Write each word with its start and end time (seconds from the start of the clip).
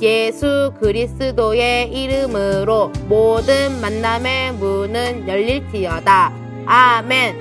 예수 0.00 0.74
그리스도의 0.78 1.90
이름으로 1.90 2.92
모든 3.08 3.80
만남의 3.80 4.52
문은 4.52 5.26
열릴지어다. 5.26 6.32
아멘. 6.66 7.36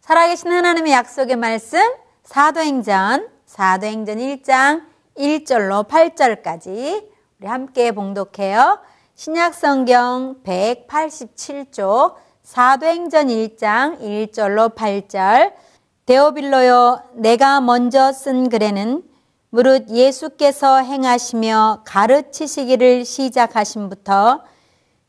살아계신 0.00 0.52
하나님의 0.52 0.92
약속의 0.92 1.36
말씀 1.36 1.80
사도행전 2.24 3.28
사도행전 3.46 4.18
1장 4.18 4.82
1절로 5.16 5.88
8절까지 5.88 7.08
우리 7.40 7.46
함께 7.46 7.92
봉독해요. 7.92 8.80
신약성경 9.14 10.42
187쪽 10.44 12.16
사도행전 12.42 13.28
1장 13.28 14.00
1절로 14.00 14.74
8절 14.74 15.52
데오빌로요 16.04 17.04
내가 17.14 17.62
먼저 17.62 18.12
쓴 18.12 18.50
글에는 18.50 19.13
무릇 19.54 19.88
예수께서 19.88 20.78
행하시며 20.78 21.82
가르치시기를 21.84 23.04
시작하신부터 23.04 24.42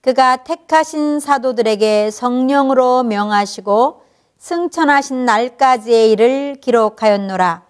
그가 0.02 0.44
택하신 0.44 1.20
사도들에게 1.20 2.12
성령으로 2.12 3.02
명하시고 3.02 4.04
승천하신 4.38 5.26
날까지의 5.26 6.12
일을 6.12 6.58
기록하였노라. 6.62 7.64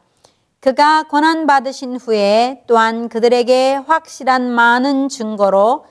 그가 0.60 1.04
권한 1.04 1.48
받으신 1.48 1.96
후에 1.96 2.64
또한 2.68 3.08
그들에게 3.08 3.76
확실한 3.76 4.52
많은 4.52 5.08
증거로 5.08 5.86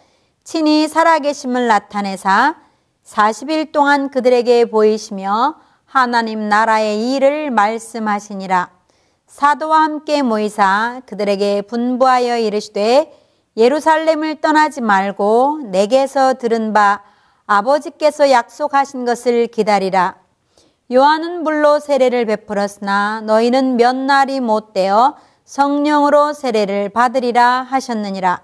친히 0.44 0.86
살아계심을 0.86 1.66
나타내사 1.66 2.56
40일 3.06 3.72
동안 3.72 4.10
그들에게 4.10 4.66
보이시며 4.66 5.54
하나님 5.86 6.50
나라의 6.50 7.14
일을 7.14 7.50
말씀하시니라. 7.52 8.73
사도와 9.34 9.82
함께 9.82 10.22
모이사 10.22 11.02
그들에게 11.06 11.62
분부하여 11.62 12.38
이르시되 12.38 13.12
예루살렘을 13.56 14.40
떠나지 14.40 14.80
말고 14.80 15.62
내게서 15.72 16.34
들은 16.34 16.72
바 16.72 17.02
아버지께서 17.44 18.30
약속하신 18.30 19.04
것을 19.04 19.48
기다리라. 19.48 20.14
요한은 20.92 21.42
물로 21.42 21.80
세례를 21.80 22.26
베풀었으나 22.26 23.22
너희는 23.22 23.76
몇 23.76 23.96
날이 23.96 24.38
못 24.38 24.72
되어 24.72 25.16
성령으로 25.44 26.32
세례를 26.32 26.90
받으리라 26.90 27.62
하셨느니라. 27.62 28.40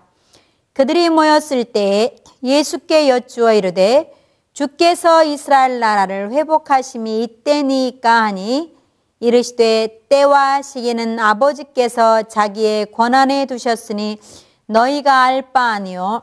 그들이 0.72 1.08
모였을 1.08 1.62
때 1.66 2.16
예수께 2.42 3.08
여쭈어 3.08 3.52
이르되 3.52 4.12
주께서 4.52 5.22
이스라엘 5.22 5.78
나라를 5.78 6.32
회복하심이 6.32 7.22
이때니까 7.22 8.22
하니 8.24 8.79
이르시되 9.20 10.00
때와 10.08 10.62
시기는 10.62 11.18
아버지께서 11.18 12.22
자기의 12.22 12.90
권한에 12.92 13.46
두셨으니 13.46 14.18
너희가 14.66 15.24
알 15.24 15.52
바 15.52 15.72
아니요 15.72 16.22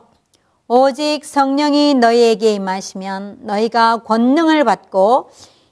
오직 0.66 1.24
성령이 1.24 1.94
너희에게 1.94 2.52
임하시면 2.54 3.38
너희가 3.42 3.98
권능을 3.98 4.64
받고 4.64 5.30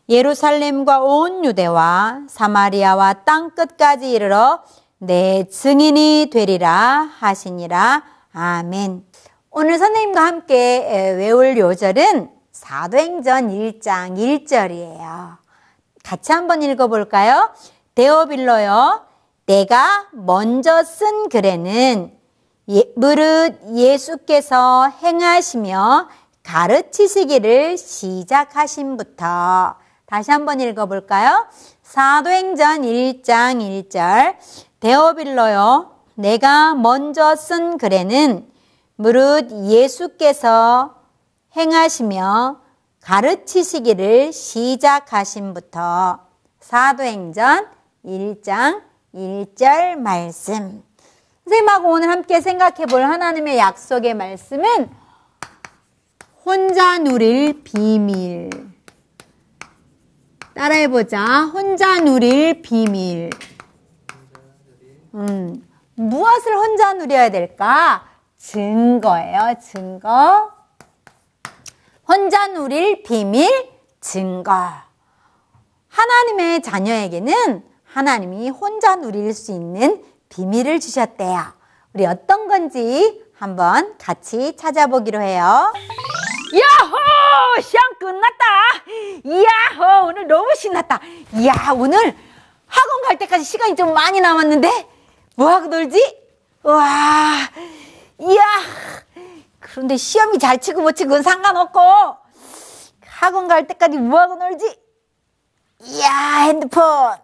예루살렘과 0.08 1.00
온 1.02 1.44
유대와 1.44 2.22
사마리아와 2.28 3.12
땅 3.24 3.50
끝까지 3.50 4.10
이르러 4.12 4.60
내 4.98 5.44
증인이 5.48 6.30
되리라 6.32 7.10
하시니라 7.18 8.04
아멘. 8.32 9.04
오늘 9.50 9.78
선생님과 9.78 10.24
함께 10.24 11.14
외울 11.18 11.58
요절은 11.58 12.30
사도행전 12.52 13.48
1장 13.48 14.16
1절이에요. 14.16 15.45
같이 16.06 16.30
한번 16.30 16.62
읽어볼까요? 16.62 17.50
데오빌로요. 17.96 19.04
내가 19.46 20.06
먼저 20.12 20.84
쓴 20.84 21.28
글에는 21.28 22.16
예, 22.68 22.84
무릇 22.94 23.58
예수께서 23.74 24.88
행하시며 25.02 26.08
가르치시기를 26.44 27.76
시작하신부터 27.76 29.16
다시 30.06 30.30
한번 30.30 30.60
읽어볼까요? 30.60 31.48
사도행전 31.82 32.82
1장 32.82 33.88
1절 33.90 34.36
데오빌로요. 34.78 35.90
내가 36.14 36.76
먼저 36.76 37.34
쓴 37.34 37.78
글에는 37.78 38.48
무릇 38.94 39.50
예수께서 39.50 40.94
행하시며 41.56 42.65
가르치시기를 43.06 44.32
시작하신부터 44.32 46.18
사도행전 46.58 47.68
1장 48.04 48.82
1절 49.14 49.94
말씀. 49.94 50.82
선생님하고 51.44 51.88
오늘 51.88 52.08
함께 52.08 52.40
생각해 52.40 52.86
볼 52.86 53.04
하나님의 53.04 53.58
약속의 53.58 54.14
말씀은 54.14 54.90
혼자 56.44 56.98
누릴 56.98 57.62
비밀. 57.62 58.50
따라해 60.54 60.88
보자. 60.88 61.44
혼자 61.44 62.00
누릴 62.00 62.60
비밀. 62.60 63.30
음, 65.14 65.64
무엇을 65.94 66.56
혼자 66.56 66.94
누려야 66.94 67.30
될까? 67.30 68.04
증거예요, 68.36 69.54
증거. 69.62 70.55
혼자 72.08 72.46
누릴 72.46 73.02
비밀 73.02 73.48
증거. 74.00 74.70
하나님의 75.88 76.62
자녀에게는 76.62 77.64
하나님이 77.84 78.50
혼자 78.50 78.96
누릴 78.96 79.34
수 79.34 79.50
있는 79.50 80.04
비밀을 80.28 80.78
주셨대요. 80.78 81.54
우리 81.94 82.06
어떤 82.06 82.46
건지 82.46 83.24
한번 83.36 83.96
같이 83.98 84.56
찾아보기로 84.56 85.20
해요. 85.20 85.72
야호! 86.54 87.60
시험 87.60 87.84
끝났다! 87.98 88.44
야호! 89.26 90.06
오늘 90.06 90.28
너무 90.28 90.54
신났다! 90.54 91.00
야 91.44 91.72
오늘 91.72 91.98
학원 92.66 93.02
갈 93.06 93.18
때까지 93.18 93.44
시간이 93.44 93.74
좀 93.74 93.92
많이 93.94 94.20
남았는데 94.20 94.88
뭐하고 95.34 95.66
놀지? 95.68 96.24
와, 96.62 97.48
이야! 98.20 98.42
그런데 99.70 99.96
시험이 99.96 100.38
잘 100.38 100.58
치고 100.58 100.80
못 100.80 100.92
치고 100.92 101.10
는 101.14 101.22
상관없고 101.22 101.80
학원 103.04 103.48
갈 103.48 103.66
때까지 103.66 103.98
뭐하고 103.98 104.36
놀지? 104.36 104.80
이야 105.80 106.10
핸드폰 106.44 107.18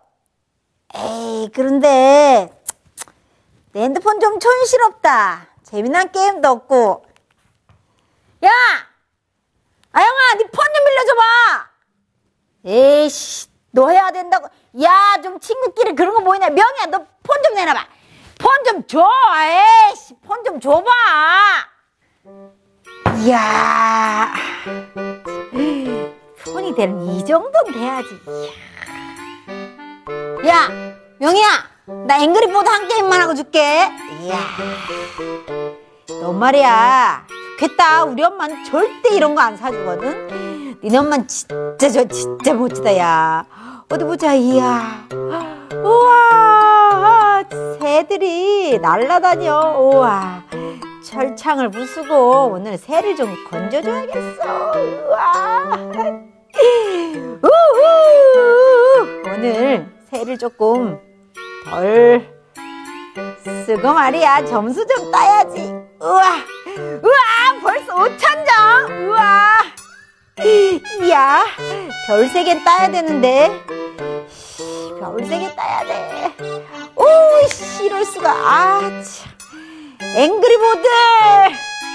에이 0.94 1.49
그런데 1.55 2.53
내 3.73 3.83
핸드폰 3.83 4.19
좀 4.21 4.39
촌스럽다 4.41 5.47
재미난 5.62 6.11
게임도 6.11 6.49
없고 6.49 7.06
야! 8.45 8.50
아영아, 9.93 10.35
네 10.38 10.45
폰 10.47 10.67
좀 10.75 10.85
빌려줘봐! 10.85 11.71
에이씨, 12.65 13.47
너 13.71 13.88
해야 13.91 14.11
된다고. 14.11 14.49
야, 14.83 15.17
좀 15.23 15.38
친구끼리 15.38 15.95
그런 15.95 16.15
거 16.15 16.21
뭐냐. 16.21 16.49
명희야, 16.49 16.87
너 16.87 16.99
폰 17.23 17.43
좀 17.45 17.55
내놔봐. 17.55 17.87
폰 18.38 18.65
좀 18.65 18.87
줘. 18.88 19.06
에이씨, 19.93 20.15
폰 20.23 20.43
좀 20.45 20.59
줘봐. 20.61 20.91
이야. 23.25 24.32
폰이 26.44 26.75
되는 26.75 27.02
이 27.06 27.25
정도는 27.25 27.73
돼야지. 27.73 28.08
야, 30.46 30.69
명희야, 31.19 31.46
나 32.06 32.19
앵그리보드 32.23 32.69
한 32.69 32.88
게임만 32.88 33.20
하고 33.20 33.34
줄게. 33.34 33.88
이야. 34.20 34.38
너 36.20 36.32
말이야. 36.32 37.26
좋겠다. 37.61 38.05
우리 38.05 38.23
엄마는 38.25 38.64
절대 38.64 39.14
이런 39.14 39.35
거 39.37 39.40
안 39.40 39.56
사주거든. 39.56 40.78
니네 40.82 40.99
엄마는 40.99 41.28
진짜 41.28 41.88
저 41.88 42.05
진짜 42.08 42.55
멋지다, 42.55 42.96
야. 42.99 43.44
어디 43.88 44.05
보자, 44.05 44.35
이야. 44.35 45.06
우와, 45.85 47.44
새들이 47.78 48.78
날라다녀. 48.81 49.76
우와. 49.78 50.43
철창을 51.04 51.70
부수고 51.70 52.50
오늘 52.52 52.78
새를 52.78 53.16
좀 53.16 53.34
건져줘야겠어. 53.50 54.72
우와. 55.08 55.78
우후. 57.43 59.22
오늘 59.26 59.87
새를 60.10 60.38
조금 60.38 60.99
덜 61.64 62.31
쓰고 63.66 63.93
말이야. 63.93 64.44
점수 64.46 64.87
좀 64.87 65.10
따야지. 65.10 65.75
우와. 66.00 66.22
우와, 67.02 67.60
벌써 67.62 67.94
5천 67.94 68.19
점. 68.46 69.08
우와. 69.08 69.62
이야, 71.02 71.43
별 72.06 72.25
세 72.28 72.43
개 72.44 72.62
따야 72.64 72.90
되는데. 72.90 73.50
별 74.99 75.25
세 75.25 75.38
개 75.40 75.54
따야 75.54 75.84
돼. 75.84 76.34
오, 76.96 77.04
씨, 77.49 77.84
이럴 77.87 78.04
수가. 78.04 78.31
아, 78.31 78.81
참. 78.81 79.31
앵그리보드! 80.17 80.88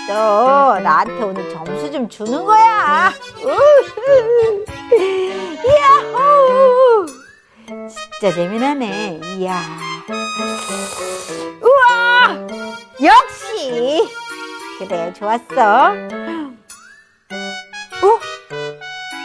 너 0.08 0.80
나한테 0.80 1.24
오늘 1.24 1.50
점수 1.52 1.92
좀 1.92 2.08
주는 2.10 2.44
거야. 2.46 3.12
야호! 5.68 7.06
진짜 7.68 8.34
재미나네. 8.36 9.20
이야. 9.38 9.62
우와! 11.62 12.48
역시! 13.04 14.08
그래, 14.80 15.14
좋았어. 15.14 15.92
어? 15.92 15.94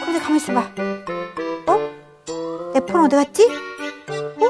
그런데 0.01 0.19
가만히 0.19 0.37
있어봐. 0.37 0.59
어? 1.67 1.93
내 2.73 2.79
폰 2.81 3.05
어디 3.05 3.15
갔지? 3.15 3.47
어? 4.09 4.49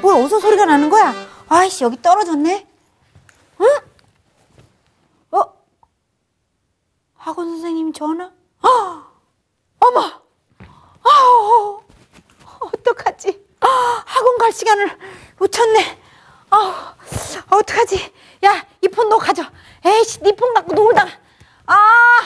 뭐야, 0.00 0.16
어디서 0.22 0.40
소리가 0.40 0.64
나는 0.64 0.88
거야? 0.90 1.12
아이씨, 1.48 1.84
여기 1.84 2.00
떨어졌네? 2.00 2.66
응? 3.60 3.66
어? 5.32 5.52
학원 7.16 7.48
선생님 7.50 7.92
전화? 7.92 8.26
어! 8.62 9.04
어머! 9.80 10.22
아우! 11.02 11.82
어떡하지? 12.60 13.44
아, 13.60 14.02
학원 14.06 14.38
갈 14.38 14.52
시간을 14.52 14.98
놓쳤네. 15.38 16.02
아, 16.50 16.94
어떡하지? 17.50 18.12
야, 18.44 18.64
이 18.82 18.88
폰 18.88 19.08
너 19.08 19.18
가져. 19.18 19.42
에이씨, 19.84 20.20
네 20.22 20.32
폰 20.32 20.54
갖고 20.54 20.74
놀다가. 20.74 21.10
아, 21.66 22.22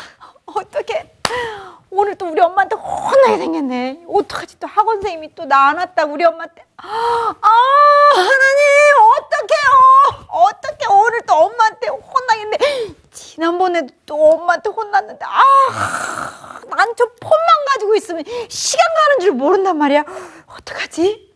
어떡해. 0.46 1.14
오늘 1.92 2.16
또 2.16 2.26
우리 2.28 2.40
엄마한테 2.40 2.76
혼나게 2.76 3.38
생겼네. 3.38 4.04
어떡하지? 4.08 4.58
또 4.60 4.66
학원 4.66 4.96
선생님이 5.00 5.34
또 5.34 5.44
나 5.44 5.68
안 5.70 5.76
왔다, 5.78 6.04
우리 6.04 6.24
엄마한테. 6.24 6.64
아, 6.76 7.34
하나님, 8.14 8.70
어떡해요. 9.18 10.26
어떡해. 10.28 10.86
오늘 10.90 11.20
또 11.22 11.34
엄마한테 11.34 11.88
혼나겠네. 11.88 12.58
지난번에도 13.70 13.94
또 14.06 14.32
엄마한테 14.32 14.70
혼났는데, 14.70 15.24
아, 15.24 16.60
난 16.68 16.94
저 16.96 17.04
폰만 17.20 17.46
가지고 17.72 17.94
있으면 17.94 18.24
시간 18.48 18.84
가는 18.94 19.20
줄 19.20 19.32
모른단 19.32 19.76
말이야. 19.78 20.04
어떡하지? 20.46 21.29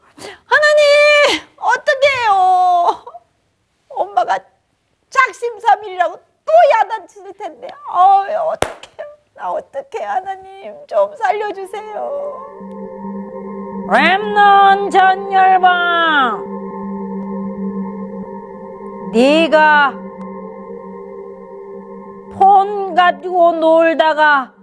폰 23.44 23.44
가지고 23.44 23.52
놀다가 23.52 24.54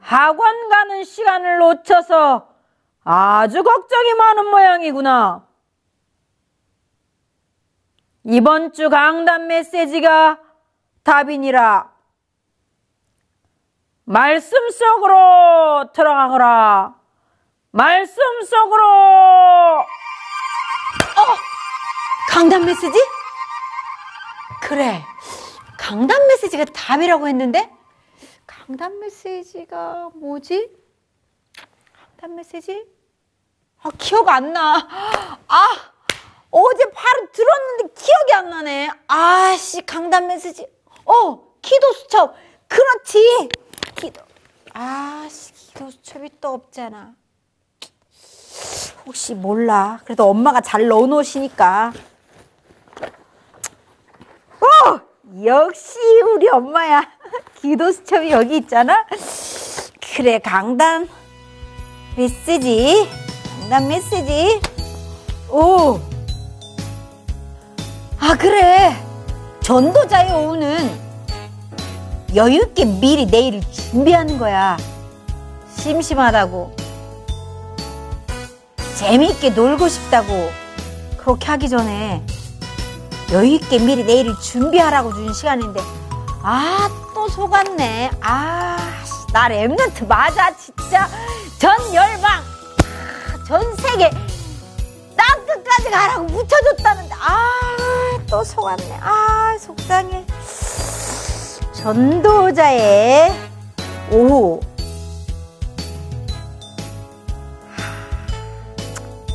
학원 0.00 0.70
가는 0.70 1.04
시간을 1.04 1.58
놓쳐서 1.58 2.48
아주 3.04 3.62
걱정이 3.62 4.14
많은 4.14 4.46
모양이구나. 4.46 5.46
이번 8.24 8.72
주 8.72 8.88
강단 8.88 9.46
메시지가 9.46 10.38
답이니라. 11.02 11.90
말씀 14.04 14.70
속으로 14.70 15.92
들어가거라. 15.92 16.94
말씀 17.72 18.42
속으로. 18.42 19.80
어! 19.80 19.84
강단 22.30 22.64
메시지? 22.64 22.98
그래. 24.62 25.02
강단 25.78 26.26
메시지가 26.28 26.64
답이라고 26.64 27.28
했는데? 27.28 27.79
강단 28.70 29.00
메시지가 29.00 30.10
뭐지? 30.14 30.70
강단 31.92 32.36
메시지? 32.36 32.86
아, 33.82 33.90
기억 33.98 34.28
안 34.28 34.52
나. 34.52 34.76
아, 35.48 35.68
어제 36.52 36.84
바로 36.92 37.26
들었는데 37.32 37.94
기억이 37.94 38.32
안 38.32 38.50
나네. 38.50 38.90
아씨, 39.08 39.84
강단 39.84 40.28
메시지. 40.28 40.68
어, 41.04 41.52
기도 41.60 41.92
수첩. 41.94 42.36
그렇지. 42.68 43.48
기도. 43.96 44.22
아씨, 44.72 45.52
기도 45.52 45.90
수첩이 45.90 46.30
또 46.40 46.50
없잖아. 46.50 47.16
혹시 49.04 49.34
몰라. 49.34 49.98
그래도 50.04 50.30
엄마가 50.30 50.60
잘 50.60 50.86
넣어놓으시니까. 50.86 51.92
어! 54.60 55.09
역시 55.44 55.98
우리 56.34 56.48
엄마야. 56.48 57.06
기도 57.62 57.92
수첩이 57.92 58.32
여기 58.32 58.56
있잖아. 58.56 59.06
그래, 60.16 60.38
강단 60.40 61.08
메시지. 62.16 63.08
강단 63.60 63.88
메시지. 63.88 64.60
오. 65.48 66.00
아, 68.18 68.34
그래. 68.36 68.96
전도자의 69.62 70.32
오후는 70.32 71.00
여유있게 72.34 72.84
미리 72.84 73.26
내일을 73.26 73.60
준비하는 73.70 74.36
거야. 74.36 74.76
심심하다고. 75.76 76.74
재미있게 78.96 79.50
놀고 79.50 79.88
싶다고. 79.88 80.50
그렇게 81.18 81.46
하기 81.46 81.68
전에 81.68 82.22
여유있게 83.32 83.78
미리 83.78 84.02
내일을 84.04 84.34
준비하라고 84.40 85.14
준 85.14 85.32
시간인데, 85.32 85.80
아, 86.42 86.90
또 87.14 87.28
속았네. 87.28 88.10
아, 88.20 88.76
나 89.32 89.48
랩런트 89.48 90.06
맞아, 90.08 90.54
진짜. 90.56 91.08
전 91.58 91.72
열방, 91.94 92.30
아, 92.32 93.44
전 93.46 93.76
세계, 93.76 94.10
땅 95.16 95.46
끝까지 95.46 95.90
가라고 95.90 96.24
묻혀줬다는데, 96.24 97.14
아, 97.20 98.18
또 98.28 98.42
속았네. 98.42 98.98
아, 99.00 99.56
속상해. 99.60 100.24
전도자의 101.72 103.32
오후. 104.10 104.60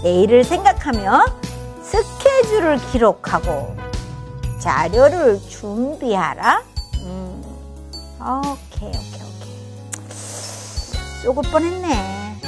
내일을 0.04 0.44
생각하며 0.44 1.45
스케줄을 1.86 2.80
기록하고 2.92 3.76
자료를 4.60 5.40
준비하라. 5.50 6.64
음, 7.04 7.44
오케이, 8.20 8.90
오케이, 8.90 9.22
오케이. 9.22 10.12
쏘을 11.22 11.44
뻔했네. 11.52 12.42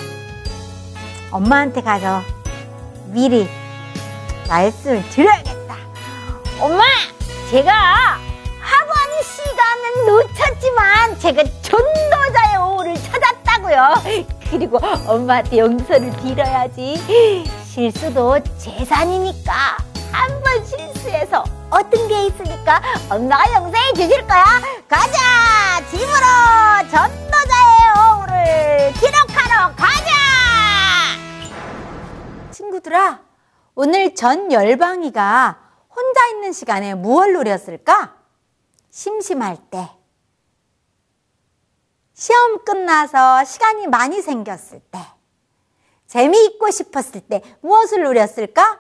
엄마한테 1.32 1.82
가서 1.82 2.22
미리 3.08 3.48
말씀을 4.48 5.08
드려야겠다. 5.10 5.76
엄마, 6.60 6.84
제가 7.52 8.18
학원 8.60 8.98
시간 9.24 9.68
시간은 9.78 10.06
놓쳤지만 10.06 11.20
제가 11.20 11.44
전도자의 11.62 12.58
오후를 12.58 12.96
찾았다고요. 12.96 14.26
그리고 14.50 14.80
엄마한테 15.08 15.60
용서를 15.60 16.12
빌어야지. 16.22 17.44
실수도 17.78 18.40
재산이니까 18.58 19.54
한 20.12 20.42
번 20.42 20.66
실수해서 20.66 21.44
어떤 21.70 22.08
게 22.08 22.26
있으니까 22.26 22.82
엄마가 23.08 23.54
용서해 23.54 23.94
주실 23.94 24.26
거야. 24.26 24.44
가자! 24.88 25.86
집으로 25.92 26.90
전도자의 26.90 27.78
오후를 28.00 28.94
기록하러 28.94 29.76
가자! 29.76 30.12
친구들아, 32.50 33.20
오늘 33.76 34.16
전 34.16 34.52
열방이가 34.52 35.60
혼자 35.96 36.28
있는 36.30 36.54
시간에 36.54 36.96
무얼 36.96 37.34
노렸을까? 37.34 38.16
심심할 38.90 39.56
때, 39.70 39.88
시험 42.16 42.66
끝나서 42.66 43.44
시간이 43.44 43.86
많이 43.86 44.24
생겼을 44.24 44.80
때, 44.80 45.00
재미있고 46.08 46.72
싶었을 46.72 47.22
때 47.22 47.42
무엇을 47.62 48.04
누렸을까? 48.04 48.80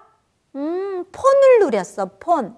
음, 0.55 1.05
폰을 1.11 1.59
누렸어, 1.59 2.11
폰. 2.19 2.57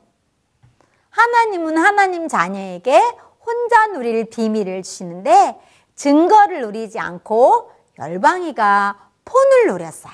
하나님은 1.10 1.78
하나님 1.78 2.28
자녀에게 2.28 3.02
혼자 3.46 3.88
누릴 3.88 4.30
비밀을 4.30 4.84
주시는데 4.84 5.60
증거를 5.96 6.62
누리지 6.62 7.00
않고 7.00 7.72
열방이가 7.98 9.10
폰을 9.26 9.68
누렸어요. 9.68 10.14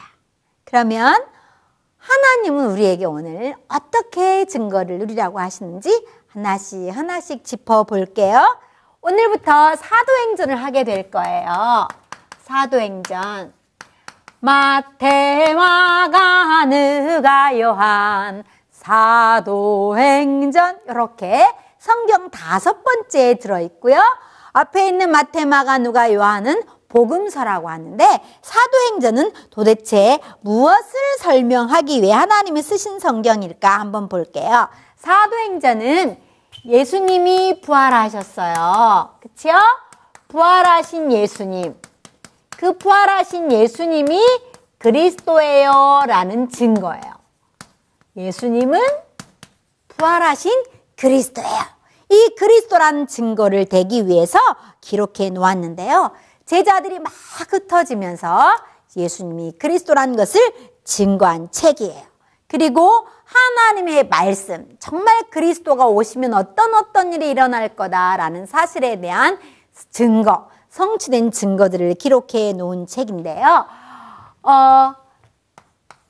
그러면 0.63 1.23
하나님은 1.97 2.71
우리에게 2.71 3.05
오늘 3.05 3.55
어떻게 3.67 4.45
증거를 4.45 4.99
누리라고 4.99 5.39
하시는지 5.39 6.07
하나씩 6.27 6.95
하나씩 6.95 7.43
짚어볼게요. 7.43 8.59
오늘부터 9.01 9.75
사도행전을 9.75 10.55
하게 10.55 10.83
될 10.83 11.11
거예요. 11.11 11.87
사도행전. 12.43 13.53
마테마가 14.45 16.15
느가 16.65 17.59
요한 17.59 18.43
사도행전 18.69 20.81
이렇게 20.87 21.43
성경 21.79 22.29
다섯 22.29 22.83
번째에 22.83 23.33
들어있고요. 23.35 23.99
앞에 24.53 24.87
있는 24.87 25.09
마테마가 25.09 25.79
누가 25.79 26.13
요한은 26.13 26.61
복음서라고 26.89 27.69
하는데 27.69 28.21
사도행전은 28.43 29.31
도대체 29.49 30.19
무엇을 30.41 30.93
설명하기 31.19 32.03
위해 32.03 32.13
하나님이 32.13 32.61
쓰신 32.61 32.99
성경일까 32.99 33.67
한번 33.67 34.07
볼게요. 34.07 34.69
사도행전은 34.95 36.19
예수님이 36.65 37.61
부활하셨어요. 37.61 39.15
그쵸? 39.21 39.49
부활하신 40.27 41.11
예수님. 41.11 41.75
그 42.57 42.77
부활하신 42.77 43.51
예수님이 43.51 44.19
그리스도예요 44.77 46.03
라는 46.07 46.49
증거예요. 46.49 47.15
예수님은 48.15 48.79
부활하신 49.89 50.63
그리스도예요. 50.95 51.75
이 52.09 52.35
그리스도라는 52.37 53.07
증거를 53.07 53.65
대기 53.65 54.07
위해서 54.07 54.39
기록해 54.81 55.31
놓았는데요. 55.31 56.11
제자들이 56.45 56.99
막 56.99 57.11
흩어지면서 57.51 58.57
예수님이 58.95 59.53
그리스도라는 59.59 60.15
것을 60.15 60.39
증거한 60.83 61.51
책이에요. 61.51 62.03
그리고 62.47 63.07
하나님의 63.25 64.07
말씀, 64.07 64.77
정말 64.79 65.23
그리스도가 65.31 65.87
오시면 65.87 66.33
어떤 66.35 66.75
어떤 66.75 67.11
일이 67.11 67.31
일어날 67.31 67.75
거다라는 67.75 68.45
사실에 68.45 69.01
대한 69.01 69.39
증거, 69.89 70.47
성취된 70.75 71.31
증거들을 71.31 71.93
기록해 71.93 72.51
놓은 72.51 72.85
책인데요. 72.85 73.65
어, 74.43 74.93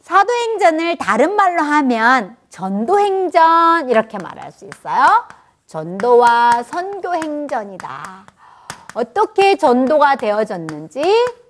사도행전을 0.01 0.97
다른 0.97 1.35
말로 1.35 1.61
하면 1.61 2.35
전도행전 2.49 3.91
이렇게 3.91 4.17
말할 4.17 4.51
수 4.51 4.65
있어요. 4.65 5.25
전도와 5.67 6.63
선교행전이다. 6.63 8.25
어떻게 8.95 9.55
전도가 9.55 10.15
되어졌는지, 10.15 11.03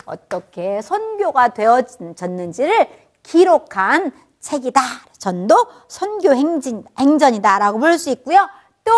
어떻게 0.05 0.81
선교가 0.81 1.49
되어졌는지를 1.49 2.89
기록한 3.23 4.11
책이다. 4.41 4.81
전도, 5.17 5.55
선교 5.87 6.35
행진, 6.35 6.83
행전이다라고 6.99 7.79
볼 7.79 7.97
수 7.97 8.09
있고요. 8.09 8.45
또 8.83 8.91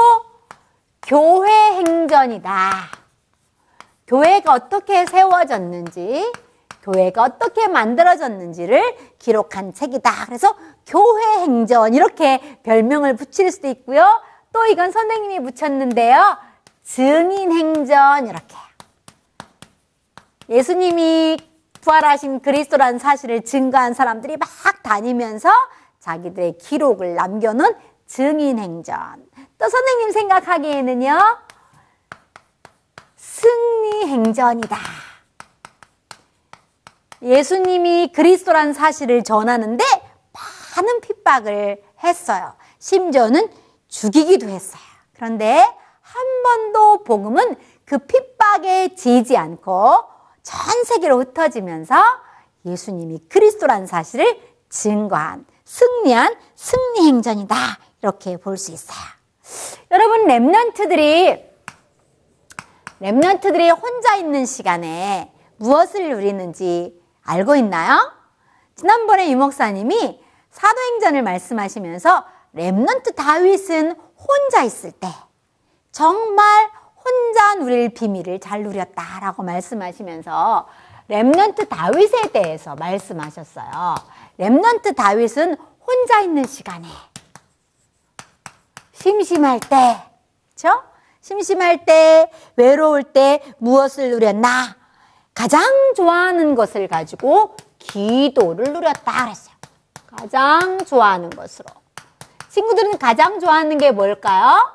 교회 1.03 1.51
행전이다. 1.75 2.96
교회가 4.07 4.53
어떻게 4.53 5.05
세워졌는지, 5.05 6.31
교회가 6.81 7.23
어떻게 7.23 7.67
만들어졌는지를 7.67 8.95
기록한 9.19 9.73
책이다. 9.73 10.25
그래서 10.25 10.55
교회 10.85 11.41
행전 11.41 11.93
이렇게 11.93 12.59
별명을 12.63 13.17
붙일 13.17 13.51
수도 13.51 13.67
있고요. 13.67 14.21
또 14.53 14.65
이건 14.65 14.91
선생님이 14.91 15.51
붙였는데요. 15.51 16.37
증인 16.83 17.51
행전 17.51 18.27
이렇게. 18.27 18.55
예수님이 20.49 21.37
부활하신 21.81 22.39
그리스도라는 22.39 22.99
사실을 22.99 23.43
증거한 23.43 23.93
사람들이 23.93 24.37
막 24.37 24.47
다니면서 24.83 25.49
자기들의 25.99 26.57
기록을 26.57 27.15
남겨놓은 27.15 27.75
증인 28.05 28.57
행전. 28.59 29.25
또 29.57 29.67
선생님 29.67 30.11
생각하기에는요. 30.11 31.46
승리 33.41 34.07
행전이다. 34.07 34.77
예수님이 37.21 38.11
그리스도란 38.11 38.73
사실을 38.73 39.23
전하는데 39.23 39.83
많은 40.75 41.01
핍박을 41.01 41.83
했어요. 42.03 42.53
심지어는 42.79 43.49
죽이기도 43.89 44.49
했어요. 44.49 44.81
그런데 45.15 45.63
한 46.01 46.43
번도 46.43 47.03
복음은 47.03 47.55
그 47.85 47.99
핍박에 47.99 48.95
지지 48.95 49.37
않고 49.37 50.03
전 50.41 50.83
세계로 50.85 51.19
흩어지면서 51.19 51.95
예수님이 52.65 53.19
그리스도란 53.29 53.85
사실을 53.85 54.41
증거한 54.69 55.45
승리한 55.63 56.35
승리 56.55 57.07
행전이다. 57.07 57.55
이렇게 58.01 58.37
볼 58.37 58.57
수 58.57 58.71
있어요. 58.71 58.97
여러분 59.91 60.25
렘넌트들이 60.25 61.46
렘넌트들이 62.99 63.69
혼자 63.69 64.15
있는 64.15 64.45
시간에 64.45 65.31
무엇을 65.57 66.09
누리는지 66.09 66.99
알고 67.23 67.55
있나요? 67.55 68.11
지난번에 68.75 69.31
유목사님이 69.31 70.19
사도행전을 70.49 71.23
말씀하시면서 71.23 72.25
렘넌트 72.53 73.13
다윗은 73.13 73.95
혼자 74.17 74.63
있을 74.63 74.91
때 74.91 75.07
정말 75.91 76.69
혼자 77.03 77.55
누릴 77.55 77.93
비밀을 77.93 78.39
잘 78.39 78.63
누렸다라고 78.63 79.43
말씀하시면서 79.43 80.67
렘넌트 81.07 81.67
다윗에 81.67 82.31
대해서 82.33 82.75
말씀하셨어요. 82.75 83.95
렘넌트 84.37 84.93
다윗은 84.93 85.55
혼자 85.85 86.19
있는 86.19 86.45
시간에 86.45 86.87
심심할 88.91 89.59
때, 89.59 90.01
그렇죠? 90.55 90.83
심심할 91.27 91.83
때, 91.83 92.31
외로울 92.55 93.03
때 93.03 93.41
무엇을 93.57 94.11
누렸나? 94.11 94.77
가장 95.33 95.61
좋아하는 95.93 96.55
것을 96.55 96.87
가지고 96.87 97.57
기도를 97.79 98.71
누렸다 98.71 99.25
그랬어요. 99.25 99.53
가장 100.05 100.77
좋아하는 100.85 101.29
것으로. 101.29 101.67
친구들은 102.47 102.97
가장 102.97 103.41
좋아하는 103.41 103.77
게 103.77 103.91
뭘까요? 103.91 104.71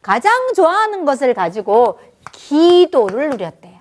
가장 0.00 0.54
좋아하는 0.54 1.04
것을 1.04 1.34
가지고 1.34 2.00
기도를 2.32 3.28
누렸대요. 3.28 3.78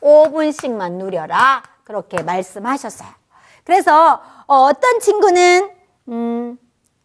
5분씩만 0.00 0.92
누려라. 0.92 1.62
그렇게 1.84 2.22
말씀하셨어요. 2.22 3.10
그래서 3.64 4.22
어떤 4.46 5.00
친구는 5.00 5.70
음, 6.08 6.58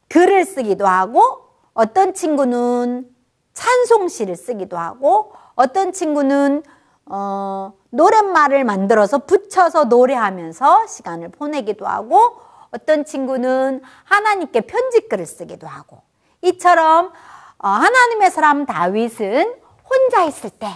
글을 0.07 0.45
쓰기도 0.45 0.87
하고 0.87 1.49
어떤 1.73 2.13
친구는 2.13 3.10
찬송시를 3.53 4.35
쓰기도 4.35 4.77
하고 4.77 5.33
어떤 5.55 5.91
친구는 5.91 6.63
어, 7.05 7.73
노랫말을 7.89 8.63
만들어서 8.63 9.19
붙여서 9.19 9.85
노래하면서 9.85 10.87
시간을 10.87 11.29
보내기도 11.29 11.85
하고 11.85 12.41
어떤 12.71 13.03
친구는 13.03 13.81
하나님께 14.05 14.61
편지글을 14.61 15.25
쓰기도 15.25 15.67
하고 15.67 16.01
이처럼 16.41 17.11
어, 17.57 17.67
하나님의 17.67 18.31
사람 18.31 18.65
다윗은 18.65 19.55
혼자 19.89 20.23
있을 20.23 20.49
때 20.49 20.67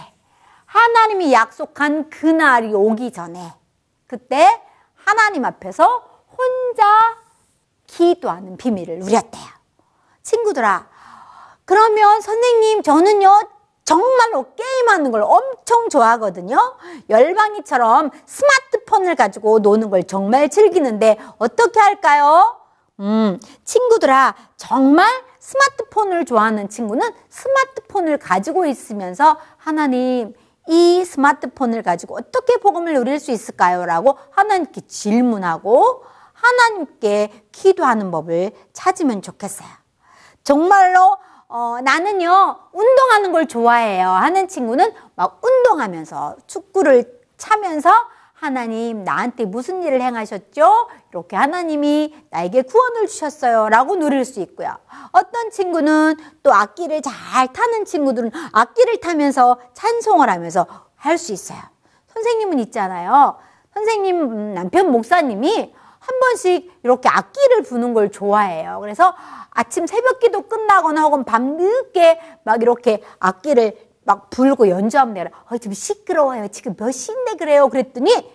하나님이 0.66 1.32
약속한 1.32 2.10
그날이 2.10 2.72
오기 2.74 3.12
전에 3.12 3.54
그때 4.06 4.62
하나님 4.94 5.44
앞에서 5.44 6.24
혼자 6.36 7.16
기도하는 7.86 8.56
비밀을 8.56 8.98
누렸대요. 8.98 9.46
친구들아, 10.22 10.88
그러면 11.66 12.20
선생님 12.22 12.82
저는요 12.82 13.42
정말로 13.84 14.46
게임하는 14.56 15.12
걸 15.12 15.22
엄청 15.22 15.88
좋아하거든요. 15.88 16.56
열방이처럼 17.08 18.10
스마트폰을 18.24 19.14
가지고 19.14 19.60
노는 19.60 19.90
걸 19.90 20.02
정말 20.04 20.48
즐기는데 20.48 21.18
어떻게 21.38 21.78
할까요? 21.78 22.56
음, 22.98 23.38
친구들아, 23.64 24.34
정말 24.56 25.06
스마트폰을 25.38 26.24
좋아하는 26.24 26.68
친구는 26.68 27.08
스마트폰을 27.28 28.18
가지고 28.18 28.66
있으면서 28.66 29.38
하나님, 29.56 30.34
이 30.66 31.04
스마트폰을 31.04 31.84
가지고 31.84 32.16
어떻게 32.16 32.56
복음을 32.56 32.92
누릴 32.94 33.20
수 33.20 33.30
있을까요? 33.30 33.86
라고 33.86 34.18
하나님께 34.32 34.80
질문하고 34.88 36.02
하나님께 36.32 37.46
기도하는 37.52 38.10
법을 38.10 38.50
찾으면 38.72 39.22
좋겠어요. 39.22 39.68
정말로 40.42 41.18
어, 41.48 41.78
나는요, 41.82 42.56
운동하는 42.72 43.32
걸 43.32 43.46
좋아해요. 43.46 44.08
하는 44.08 44.48
친구는 44.48 44.92
막 45.14 45.40
운동하면서 45.44 46.36
축구를 46.46 47.20
차면서 47.36 47.90
하나님, 48.32 49.04
나한테 49.04 49.44
무슨 49.46 49.82
일을 49.82 50.02
행하셨죠? 50.02 50.88
이렇게 51.10 51.36
하나님이 51.36 52.14
나에게 52.30 52.62
구원을 52.62 53.06
주셨어요. 53.06 53.68
라고 53.70 53.96
누릴 53.96 54.24
수 54.24 54.40
있고요. 54.40 54.76
어떤 55.12 55.50
친구는 55.50 56.16
또 56.42 56.52
악기를 56.52 57.00
잘 57.00 57.50
타는 57.52 57.84
친구들은 57.86 58.30
악기를 58.52 59.00
타면서 59.00 59.58
찬송을 59.72 60.28
하면서 60.28 60.66
할 60.96 61.16
수 61.16 61.32
있어요. 61.32 61.60
선생님은 62.12 62.58
있잖아요. 62.60 63.36
선생님, 63.72 64.20
음, 64.20 64.54
남편 64.54 64.90
목사님이 64.90 65.74
한 65.98 66.20
번씩 66.20 66.80
이렇게 66.82 67.08
악기를 67.08 67.62
부는 67.62 67.94
걸 67.94 68.10
좋아해요. 68.10 68.78
그래서 68.80 69.14
아침 69.56 69.86
새벽 69.86 70.20
기도 70.20 70.42
끝나거나 70.42 71.02
혹은 71.02 71.24
밤 71.24 71.56
늦게 71.56 72.20
막 72.44 72.60
이렇게 72.60 73.02
악기를 73.18 73.74
막 74.04 74.28
불고 74.28 74.68
연주하면 74.68 75.14
내가 75.14 75.30
어, 75.50 75.56
좀 75.56 75.72
시끄러워요. 75.72 76.48
지금 76.48 76.76
몇 76.76 76.92
시인데 76.92 77.34
그래요. 77.36 77.68
그랬더니 77.68 78.32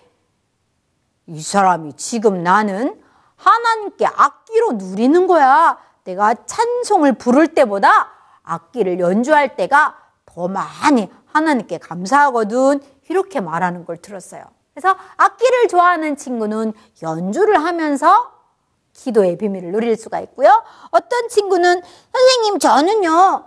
이 1.26 1.40
사람이 1.40 1.94
지금 1.94 2.42
나는 2.42 3.00
하나님께 3.36 4.04
악기로 4.06 4.72
누리는 4.72 5.26
거야. 5.28 5.78
내가 6.04 6.34
찬송을 6.34 7.14
부를 7.14 7.54
때보다 7.54 8.10
악기를 8.42 8.98
연주할 8.98 9.56
때가 9.56 9.96
더 10.26 10.48
많이 10.48 11.08
하나님께 11.26 11.78
감사하거든. 11.78 12.80
이렇게 13.08 13.40
말하는 13.40 13.84
걸 13.84 13.96
들었어요. 13.98 14.42
그래서 14.74 14.96
악기를 15.16 15.68
좋아하는 15.68 16.16
친구는 16.16 16.72
연주를 17.02 17.62
하면서 17.62 18.32
기도의 19.02 19.36
비밀을 19.36 19.72
누릴 19.72 19.96
수가 19.96 20.20
있고요. 20.20 20.62
어떤 20.90 21.28
친구는 21.28 21.82
선생님 22.12 22.58
저는요 22.58 23.44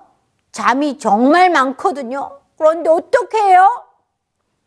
잠이 0.52 0.98
정말 1.00 1.50
많거든요. 1.50 2.40
그런데 2.58 2.90
어떻게 2.90 3.38
해요? 3.42 3.68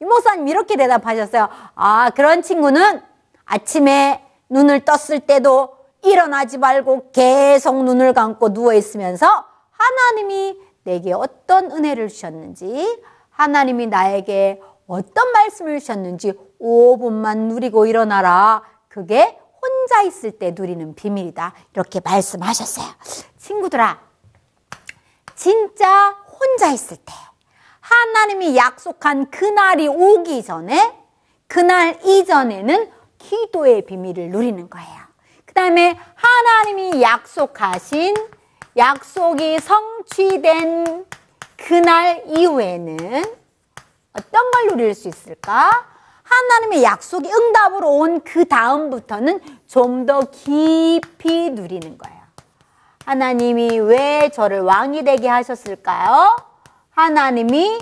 이모사님 0.00 0.48
이렇게 0.48 0.76
대답하셨어요. 0.76 1.48
아 1.74 2.10
그런 2.10 2.42
친구는 2.42 3.02
아침에 3.44 4.24
눈을 4.48 4.84
떴을 4.84 5.20
때도 5.20 5.76
일어나지 6.02 6.58
말고 6.58 7.10
계속 7.12 7.82
눈을 7.84 8.12
감고 8.12 8.52
누워 8.52 8.72
있으면서 8.74 9.44
하나님이 9.70 10.58
내게 10.84 11.12
어떤 11.12 11.70
은혜를 11.70 12.08
주셨는지 12.08 13.02
하나님이 13.30 13.88
나에게 13.88 14.60
어떤 14.86 15.32
말씀을 15.32 15.80
주셨는지 15.80 16.32
5분만 16.60 17.48
누리고 17.48 17.86
일어나라. 17.86 18.62
그게 18.88 19.38
혼자 19.68 20.02
있을 20.02 20.32
때 20.32 20.54
누리는 20.56 20.94
비밀이다. 20.94 21.52
이렇게 21.74 22.00
말씀하셨어요. 22.00 22.86
친구들아, 23.36 24.00
진짜 25.34 26.10
혼자 26.40 26.72
있을 26.72 26.96
때 26.96 27.12
하나님이 27.80 28.56
약속한 28.56 29.30
그날이 29.30 29.88
오기 29.88 30.42
전에 30.42 30.94
그날 31.46 31.98
이전에는 32.04 32.90
기도의 33.18 33.86
비밀을 33.86 34.30
누리는 34.30 34.68
거예요. 34.70 34.98
그 35.44 35.54
다음에 35.54 35.98
하나님이 36.14 37.02
약속하신 37.02 38.14
약속이 38.76 39.58
성취된 39.60 41.06
그날 41.56 42.22
이후에는 42.26 43.24
어떤 44.12 44.50
걸 44.50 44.66
누릴 44.68 44.94
수 44.94 45.08
있을까? 45.08 45.97
하나님의 46.28 46.82
약속이 46.82 47.30
응답으로 47.32 47.90
온 47.90 48.20
그 48.24 48.44
다음부터는 48.46 49.40
좀 49.66 50.06
더 50.06 50.20
깊이 50.30 51.50
누리는 51.50 51.98
거예요. 51.98 52.18
하나님이 53.04 53.78
왜 53.80 54.28
저를 54.30 54.60
왕이 54.60 55.04
되게 55.04 55.28
하셨을까요? 55.28 56.36
하나님이 56.90 57.78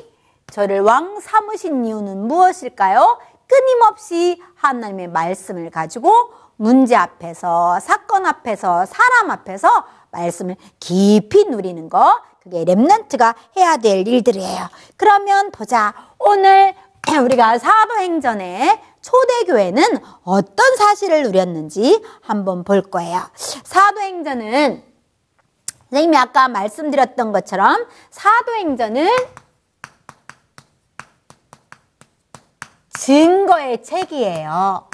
저를 0.52 0.80
왕 0.80 1.18
삼으신 1.20 1.84
이유는 1.84 2.26
무엇일까요? 2.28 3.18
끊임없이 3.48 4.40
하나님의 4.54 5.08
말씀을 5.08 5.70
가지고 5.70 6.30
문제 6.56 6.96
앞에서, 6.96 7.80
사건 7.80 8.24
앞에서, 8.26 8.86
사람 8.86 9.30
앞에서 9.30 9.68
말씀을 10.10 10.56
깊이 10.80 11.44
누리는 11.44 11.88
거. 11.88 12.20
그게 12.42 12.64
랩런트가 12.64 13.34
해야 13.56 13.76
될 13.76 14.06
일들이에요. 14.06 14.68
그러면 14.96 15.50
보자. 15.50 15.92
오늘 16.18 16.74
우리가 17.14 17.58
사도행전의 17.58 18.80
초대교회는 19.00 19.82
어떤 20.24 20.76
사실을 20.76 21.22
누렸는지 21.22 22.02
한번 22.20 22.64
볼 22.64 22.82
거예요. 22.82 23.22
사도행전은 23.34 24.82
선생님이 25.90 26.16
아까 26.16 26.48
말씀드렸던 26.48 27.32
것처럼 27.32 27.86
사도행전은 28.10 29.08
증거의 32.98 33.82
책이에요. 33.84 34.88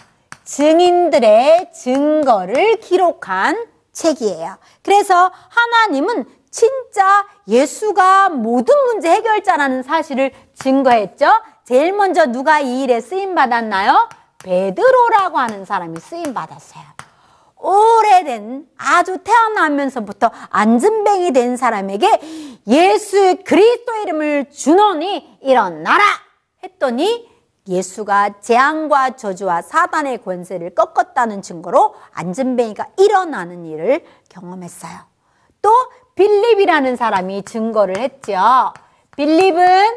증인들의 0.44 1.72
증거를 1.72 2.80
기록한 2.80 3.66
책이에요. 3.92 4.58
그래서 4.82 5.32
하나님은 5.48 6.26
진짜 6.52 7.26
예수가 7.48 8.28
모든 8.28 8.76
문제 8.86 9.10
해결자라는 9.10 9.82
사실을 9.82 10.32
증거했죠. 10.54 11.26
제일 11.64 11.92
먼저 11.92 12.26
누가 12.26 12.60
이 12.60 12.82
일에 12.82 13.00
쓰임 13.00 13.34
받았나요? 13.34 14.08
베드로라고 14.44 15.38
하는 15.38 15.64
사람이 15.64 15.98
쓰임 15.98 16.34
받았어요. 16.34 16.84
오래된 17.56 18.66
아주 18.76 19.18
태어나면서부터 19.18 20.30
안전뱅이 20.50 21.32
된 21.32 21.56
사람에게 21.56 22.60
예수 22.66 23.36
그리스도 23.44 23.94
이름을 24.02 24.50
주노니 24.50 25.38
일어나라 25.40 26.04
했더니 26.62 27.30
예수가 27.68 28.40
재앙과 28.40 29.16
저주와 29.16 29.62
사단의 29.62 30.22
권세를 30.22 30.74
꺾었다는 30.74 31.40
증거로 31.40 31.94
안전뱅이가 32.12 32.88
일어나는 32.98 33.64
일을 33.64 34.04
경험했어요. 34.28 35.12
또 35.62 35.70
빌립이라는 36.14 36.96
사람이 36.96 37.42
증거를 37.42 37.98
했죠. 37.98 38.72
빌립은 39.16 39.96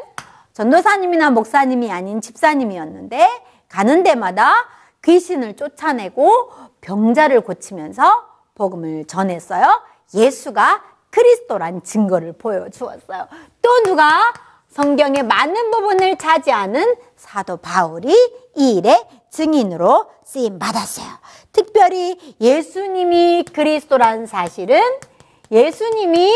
전도사님이나 0.52 1.30
목사님이 1.30 1.90
아닌 1.92 2.20
집사님이었는데 2.20 3.28
가는 3.68 4.02
데마다 4.02 4.66
귀신을 5.04 5.56
쫓아내고 5.56 6.50
병자를 6.80 7.42
고치면서 7.42 8.24
복음을 8.54 9.04
전했어요. 9.06 9.82
예수가 10.14 10.82
그리스도란 11.10 11.82
증거를 11.82 12.32
보여주었어요. 12.34 13.28
또 13.62 13.82
누가 13.84 14.32
성경의 14.68 15.22
많은 15.22 15.70
부분을 15.70 16.16
차지하는 16.16 16.96
사도 17.16 17.56
바울이 17.56 18.12
이 18.56 18.76
일의 18.76 19.06
증인으로 19.30 20.06
쓰임 20.24 20.58
받았어요. 20.58 21.06
특별히 21.52 22.18
예수님이 22.40 23.44
그리스도란 23.52 24.26
사실은 24.26 24.80
예수님이 25.50 26.32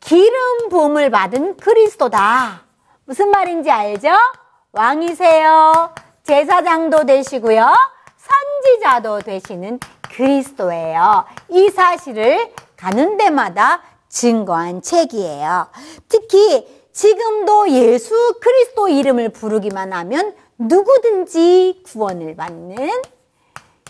기름 0.00 0.68
부음을 0.68 1.10
받은 1.10 1.56
그리스도다. 1.56 2.62
무슨 3.04 3.30
말인지 3.30 3.70
알죠? 3.70 4.10
왕이세요. 4.72 5.94
제사장도 6.24 7.06
되시고요. 7.06 7.74
선지자도 8.16 9.20
되시는 9.20 9.80
그리스도예요. 10.14 11.24
이 11.48 11.68
사실을 11.70 12.52
가는 12.76 13.16
데마다 13.16 13.82
증거한 14.08 14.82
책이에요. 14.82 15.68
특히 16.08 16.66
지금도 16.92 17.70
예수 17.70 18.38
그리스도 18.40 18.88
이름을 18.88 19.30
부르기만 19.30 19.92
하면 19.92 20.34
누구든지 20.58 21.82
구원을 21.86 22.36
받는 22.36 23.02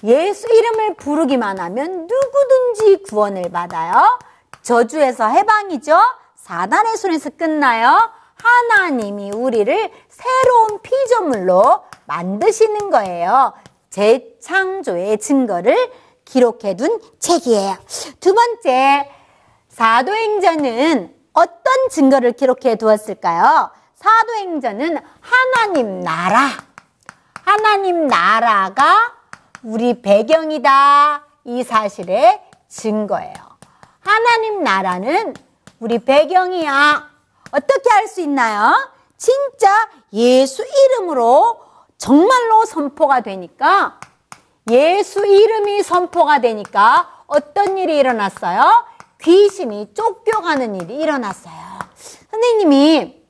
예수 0.04 0.48
이름을 0.48 0.94
부르기만 0.94 1.58
하면 1.58 2.06
누구든지 2.08 3.04
구원을 3.08 3.50
받아요. 3.50 4.18
저주에서 4.62 5.28
해방이죠. 5.28 5.96
사단의 6.36 6.96
손에서 6.96 7.30
끝나요. 7.30 8.10
하나님이 8.34 9.30
우리를 9.30 9.90
새로운 10.08 10.80
피조물로 10.82 11.84
만드시는 12.06 12.90
거예요. 12.90 13.52
재창조의 13.90 15.18
증거를 15.18 15.92
기록해 16.24 16.76
둔 16.76 17.00
책이에요. 17.18 17.76
두 18.20 18.34
번째, 18.34 19.08
사도행전은 19.68 21.14
어떤 21.32 21.88
증거를 21.90 22.32
기록해 22.32 22.76
두었을까요? 22.76 23.70
사도행전은 23.94 24.98
하나님 25.20 26.00
나라. 26.00 26.48
하나님 27.44 28.06
나라가 28.06 29.21
우리 29.62 30.00
배경이다. 30.02 31.24
이 31.44 31.62
사실의 31.62 32.40
증거예요. 32.68 33.34
하나님 34.00 34.62
나라는 34.62 35.34
우리 35.80 35.98
배경이야. 35.98 37.08
어떻게 37.52 37.90
할 37.90 38.08
수 38.08 38.20
있나요? 38.22 38.90
진짜 39.16 39.68
예수 40.12 40.64
이름으로 40.64 41.60
정말로 41.96 42.64
선포가 42.64 43.20
되니까 43.20 44.00
예수 44.70 45.24
이름이 45.24 45.82
선포가 45.82 46.40
되니까 46.40 47.22
어떤 47.28 47.78
일이 47.78 47.96
일어났어요? 47.98 48.84
귀신이 49.22 49.94
쫓겨가는 49.94 50.74
일이 50.74 50.96
일어났어요. 50.96 51.54
선생님이 52.30 53.22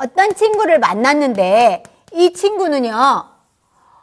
어떤 0.00 0.34
친구를 0.34 0.78
만났는데 0.78 1.82
이 2.14 2.32
친구는요, 2.32 3.29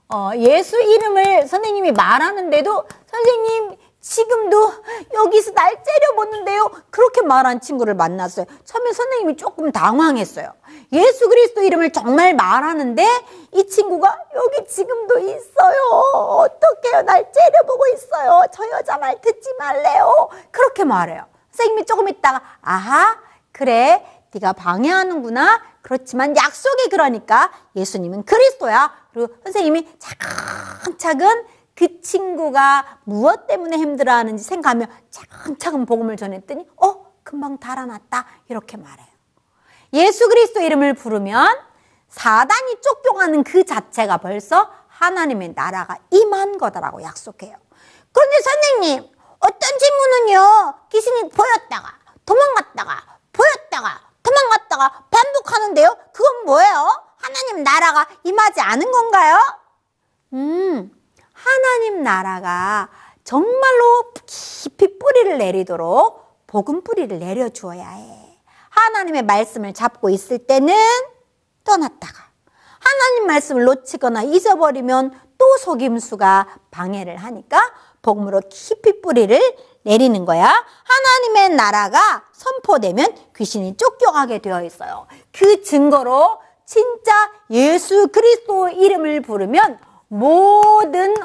어, 0.09 0.31
예수 0.35 0.81
이름을 0.81 1.47
선생님이 1.47 1.91
말하는데도 1.91 2.85
선생님 3.11 3.77
지금도 3.99 4.71
여기서 5.13 5.51
날 5.51 5.83
째려보는데요. 5.83 6.71
그렇게 6.89 7.21
말한 7.21 7.59
친구를 7.59 7.93
만났어요. 7.93 8.45
처음에 8.63 8.93
선생님이 8.93 9.35
조금 9.35 9.71
당황했어요. 9.71 10.53
예수 10.93 11.27
그리스도 11.27 11.61
이름을 11.61 11.91
정말 11.91 12.33
말하는데 12.33 13.05
이 13.51 13.67
친구가 13.67 14.17
여기 14.35 14.65
지금도 14.69 15.19
있어요. 15.19 15.75
어떡해요. 16.13 17.01
날 17.01 17.29
째려보고 17.33 17.87
있어요. 17.95 18.45
저 18.53 18.69
여자 18.69 18.97
말 18.97 19.19
듣지 19.19 19.53
말래요. 19.59 20.29
그렇게 20.51 20.85
말해요. 20.85 21.25
선생님이 21.51 21.85
조금 21.85 22.07
있다가 22.07 22.41
아하 22.61 23.17
그래 23.51 24.05
네가 24.31 24.53
방해하는구나. 24.53 25.61
그렇지만 25.81 26.35
약속이 26.35 26.89
그러니까 26.89 27.51
예수님은 27.75 28.23
그리스도야. 28.23 29.06
그리고 29.17 29.33
선생님이 29.43 29.87
차근차근 29.97 31.47
그 31.73 32.01
친구가 32.01 32.99
무엇 33.03 33.47
때문에 33.47 33.77
힘들어하는지 33.77 34.43
생각하며 34.43 34.85
차근차근 35.09 35.87
복음을 35.87 36.15
전했더니 36.17 36.67
어 36.77 37.13
금방 37.23 37.57
달아났다 37.57 38.27
이렇게 38.47 38.77
말해요. 38.77 39.07
예수 39.93 40.27
그리스도 40.29 40.61
이름을 40.61 40.93
부르면 40.93 41.57
사단이 42.09 42.79
쫓겨가는 42.81 43.43
그 43.43 43.65
자체가 43.65 44.17
벌써 44.17 44.71
하나님의 44.87 45.53
나라가 45.55 45.97
임한 46.11 46.59
거다라고 46.59 47.01
약속해요. 47.01 47.55
그런데 48.11 48.35
선생님 48.43 49.11
어떤 49.39 49.79
친구는요 49.79 50.73
귀신이 50.89 51.29
보였다가 51.29 51.91
도망갔다가 52.23 53.17
보였다가 53.33 54.06
도망갔다가 54.27 55.03
반복하는데요. 55.09 55.97
그건 56.11 56.45
뭐예요? 56.45 57.03
하나님 57.17 57.63
나라가 57.63 58.07
임하지 58.23 58.59
않은 58.59 58.91
건가요? 58.91 59.39
음, 60.33 60.91
하나님 61.33 62.03
나라가 62.03 62.89
정말로 63.23 64.11
깊이 64.25 64.99
뿌리를 64.99 65.37
내리도록 65.37 66.45
복음 66.45 66.83
뿌리를 66.83 67.17
내려 67.19 67.49
주어야 67.49 67.89
해. 67.89 68.37
하나님의 68.69 69.23
말씀을 69.23 69.73
잡고 69.73 70.09
있을 70.09 70.39
때는 70.39 70.75
떠났다가 71.63 72.27
하나님 72.79 73.27
말씀을 73.27 73.63
놓치거나 73.63 74.23
잊어버리면 74.23 75.19
또 75.37 75.57
속임수가 75.57 76.59
방해를 76.71 77.17
하니까 77.17 77.59
복음으로 78.01 78.41
깊이 78.49 79.01
뿌리를 79.01 79.39
내리는 79.87 80.25
거야. 80.25 80.65
하나님의 80.83 81.55
나라가 81.55 82.23
선포되면 82.33 83.15
귀신이 83.35 83.77
쫓겨가게 83.77 84.39
되어 84.39 84.61
있어요. 84.63 85.07
그 85.31 85.63
증거로 85.63 86.39
진짜 86.65 87.31
예수 87.49 88.09
그리스도 88.09 88.67
이름을 88.67 89.21
부르면 89.21 89.79
모든 90.09 91.15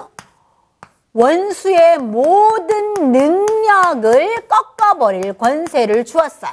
원수의 1.12 1.98
모든 1.98 2.94
능력을 2.94 4.48
꺾어버릴 4.48 5.32
권세를 5.34 6.04
주었어요. 6.04 6.52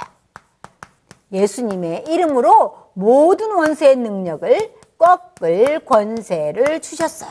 예수님의 1.32 2.06
이름으로 2.08 2.90
모든 2.94 3.52
원수의 3.52 3.96
능력을 3.96 4.74
꺾을 4.98 5.84
권세를 5.84 6.82
주셨어요. 6.82 7.30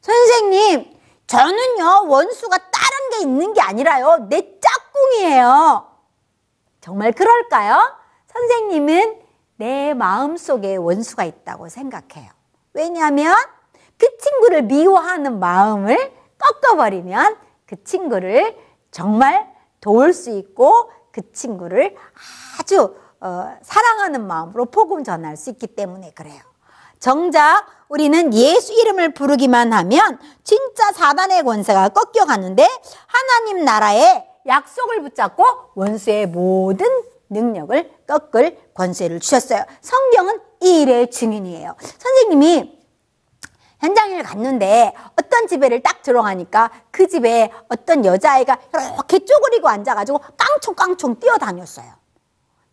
선생님, 0.00 0.99
저는요, 1.30 2.08
원수가 2.08 2.58
다른 2.58 3.10
게 3.12 3.20
있는 3.20 3.52
게 3.52 3.60
아니라요, 3.60 4.26
내 4.28 4.58
짝꿍이에요. 4.58 5.86
정말 6.80 7.12
그럴까요? 7.12 7.96
선생님은 8.26 9.22
내 9.54 9.94
마음 9.94 10.36
속에 10.36 10.74
원수가 10.74 11.22
있다고 11.22 11.68
생각해요. 11.68 12.32
왜냐하면 12.72 13.36
그 13.96 14.08
친구를 14.18 14.62
미워하는 14.62 15.38
마음을 15.38 16.12
꺾어버리면 16.36 17.36
그 17.64 17.80
친구를 17.84 18.56
정말 18.90 19.54
도울 19.80 20.12
수 20.12 20.30
있고 20.30 20.90
그 21.12 21.30
친구를 21.30 21.94
아주 22.58 22.96
어, 23.20 23.56
사랑하는 23.62 24.26
마음으로 24.26 24.64
복음 24.64 25.04
전할 25.04 25.36
수 25.36 25.50
있기 25.50 25.68
때문에 25.68 26.10
그래요. 26.12 26.42
정작 26.98 27.66
우리는 27.90 28.32
예수 28.34 28.72
이름을 28.72 29.14
부르기만 29.14 29.72
하면 29.72 30.18
진짜 30.44 30.92
사단의 30.92 31.42
권세가 31.42 31.88
꺾여가는데 31.88 32.66
하나님 33.06 33.64
나라의 33.64 34.24
약속을 34.46 35.02
붙잡고 35.02 35.44
원수의 35.74 36.28
모든 36.28 36.86
능력을 37.28 37.90
꺾을 38.06 38.56
권세를 38.74 39.18
주셨어요. 39.18 39.64
성경은 39.80 40.40
이 40.62 40.82
일의 40.82 41.10
증인이에요. 41.10 41.74
선생님이 41.80 42.78
현장을 43.80 44.22
갔는데 44.22 44.94
어떤 45.20 45.48
집에를 45.48 45.82
딱 45.82 46.02
들어가니까 46.02 46.70
그 46.92 47.08
집에 47.08 47.50
어떤 47.68 48.04
여자아이가 48.04 48.56
이렇게 48.72 49.24
쪼그리고 49.24 49.68
앉아가지고 49.68 50.20
깡총깡총 50.36 51.18
뛰어다녔어요. 51.18 51.99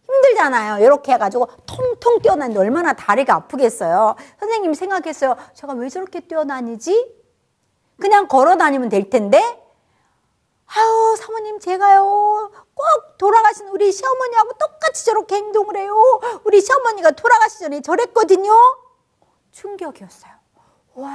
힘들잖아요. 0.07 0.83
이렇게 0.83 1.13
해가지고 1.13 1.47
통통 1.65 2.21
뛰어다니는데 2.21 2.59
얼마나 2.59 2.93
다리가 2.93 3.35
아프겠어요. 3.35 4.15
선생님이 4.39 4.75
생각했어요. 4.75 5.35
제가 5.53 5.73
왜 5.73 5.89
저렇게 5.89 6.21
뛰어다니지? 6.21 7.15
그냥 7.99 8.27
걸어 8.27 8.55
다니면 8.57 8.89
될 8.89 9.09
텐데 9.09 9.39
아유 10.67 11.15
사모님 11.17 11.59
제가요 11.59 12.51
꼭 12.73 13.17
돌아가신 13.17 13.67
우리 13.69 13.91
시어머니하고 13.91 14.53
똑같이 14.53 15.05
저렇게 15.05 15.35
행동을 15.35 15.77
해요. 15.77 15.95
우리 16.43 16.61
시어머니가 16.61 17.11
돌아가시 17.11 17.59
전에 17.59 17.81
저랬거든요. 17.81 18.51
충격이었어요. 19.51 20.31
와 20.95 21.09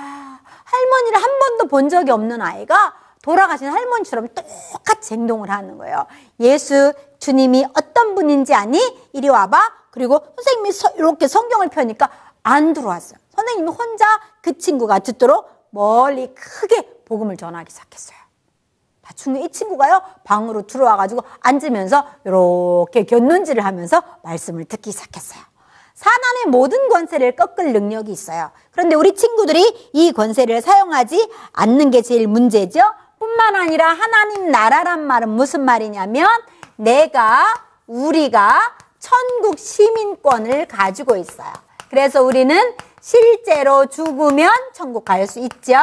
할머니를 0.64 1.22
한 1.22 1.38
번도 1.38 1.66
본 1.66 1.88
적이 1.88 2.12
없는 2.12 2.40
아이가 2.40 2.94
돌아가신 3.22 3.68
할머니처럼 3.68 4.28
똑같이 4.28 5.14
행동을 5.14 5.50
하는 5.50 5.78
거예요. 5.78 6.07
예수 6.40 6.92
주님이 7.20 7.66
어떤 7.92 8.14
분인지 8.14 8.55
아니? 8.55 8.81
이리 9.12 9.28
와봐. 9.28 9.72
그리고 9.90 10.24
선생님이 10.37 10.72
서, 10.72 10.90
이렇게 10.96 11.28
성경을 11.28 11.68
펴니까 11.68 12.11
안 12.42 12.72
들어왔어요. 12.72 13.18
선생님이 13.37 13.70
혼자 13.70 14.07
그 14.40 14.59
친구가 14.59 15.00
듣도록 15.00 15.68
멀리 15.70 16.35
크게 16.35 17.02
복음을 17.05 17.37
전하기 17.37 17.70
시작했어요. 17.70 18.16
나중에 19.02 19.40
이 19.40 19.50
친구가요 19.50 20.00
방으로 20.24 20.66
들어와가지고 20.66 21.22
앉으면서 21.40 22.07
이렇게 22.24 23.05
곁눈질을 23.05 23.64
하면서 23.64 24.02
말씀을 24.22 24.64
듣기 24.64 24.92
시작했어요. 24.92 25.42
사단의 25.94 26.46
모든 26.48 26.88
권세를 26.88 27.37
꺾을 27.37 27.72
능력이 27.72 28.11
있어요. 28.11 28.50
그런데 28.70 28.96
우리 28.96 29.14
친구들이 29.14 29.90
이 29.92 30.12
권세를 30.12 30.62
사용하지 30.62 31.31
않는 31.52 31.90
게 31.90 32.00
제일 32.02 32.26
문제죠. 32.26 32.81
뿐만 33.18 33.55
아니라 33.55 33.88
하나님 33.88 34.50
나라란 34.50 35.07
말은 35.07 35.28
무슨 35.28 35.64
말이냐면 35.64 36.26
내가 36.76 37.71
우리가 37.92 38.74
천국 38.98 39.59
시민권을 39.59 40.66
가지고 40.66 41.16
있어요. 41.16 41.52
그래서 41.90 42.22
우리는 42.22 42.74
실제로 43.02 43.85
죽으면 43.87 44.50
천국 44.72 45.05
갈 45.05 45.26
수 45.26 45.40
있죠. 45.40 45.74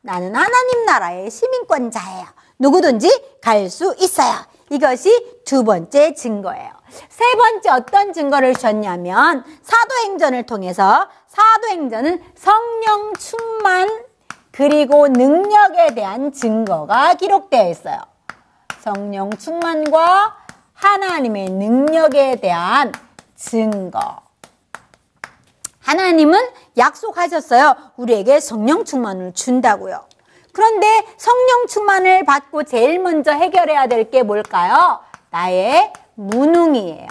나는 0.00 0.34
하나님 0.36 0.84
나라의 0.86 1.28
시민권자예요. 1.30 2.26
누구든지 2.60 3.38
갈 3.42 3.68
수 3.68 3.96
있어요. 3.98 4.34
이것이 4.70 5.42
두 5.44 5.64
번째 5.64 6.14
증거예요. 6.14 6.70
세 7.08 7.24
번째 7.36 7.70
어떤 7.70 8.12
증거를 8.12 8.54
주셨냐면 8.54 9.44
사도행전을 9.62 10.46
통해서 10.46 11.08
사도행전은 11.26 12.22
성령 12.36 13.12
충만 13.14 14.04
그리고 14.52 15.08
능력에 15.08 15.94
대한 15.94 16.30
증거가 16.32 17.14
기록되어 17.14 17.70
있어요. 17.70 17.98
성령 18.80 19.30
충만과 19.30 20.36
하나님의 20.80 21.50
능력에 21.50 22.36
대한 22.36 22.92
증거. 23.36 24.00
하나님은 25.80 26.38
약속하셨어요. 26.78 27.74
우리에게 27.96 28.40
성령 28.40 28.84
충만을 28.84 29.32
준다고요. 29.34 30.04
그런데 30.52 31.04
성령 31.16 31.66
충만을 31.66 32.24
받고 32.24 32.64
제일 32.64 32.98
먼저 32.98 33.32
해결해야 33.32 33.86
될 33.86 34.10
게 34.10 34.22
뭘까요? 34.22 35.00
나의 35.30 35.92
무능이에요. 36.14 37.08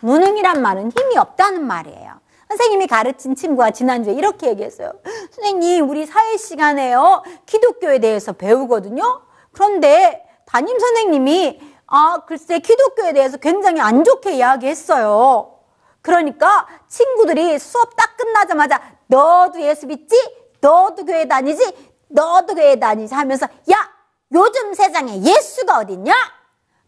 무능이란 0.00 0.60
말은 0.62 0.90
힘이 0.90 1.16
없다는 1.18 1.64
말이에요. 1.66 2.14
선생님이 2.48 2.86
가르친 2.86 3.34
친구가 3.34 3.70
지난주에 3.72 4.14
이렇게 4.14 4.48
얘기했어요. 4.48 4.92
선생님, 5.32 5.88
우리 5.88 6.06
사회 6.06 6.36
시간에요. 6.36 7.22
기독교에 7.46 7.98
대해서 7.98 8.32
배우거든요. 8.32 9.22
그런데 9.52 10.24
담임 10.46 10.78
선생님이 10.78 11.73
아, 11.86 12.22
글쎄 12.26 12.58
기독교에 12.58 13.12
대해서 13.12 13.36
굉장히 13.36 13.80
안 13.80 14.04
좋게 14.04 14.34
이야기했어요. 14.34 15.58
그러니까 16.02 16.66
친구들이 16.88 17.58
수업 17.58 17.96
딱 17.96 18.16
끝나자마자 18.16 18.80
너도 19.06 19.60
예수 19.60 19.86
믿지? 19.86 20.14
너도 20.60 21.04
교회 21.04 21.26
다니지? 21.26 21.94
너도 22.08 22.54
교회 22.54 22.78
다니지? 22.78 23.14
하면서 23.14 23.46
야, 23.70 23.90
요즘 24.32 24.74
세상에 24.74 25.22
예수가 25.22 25.78
어딨냐? 25.78 26.14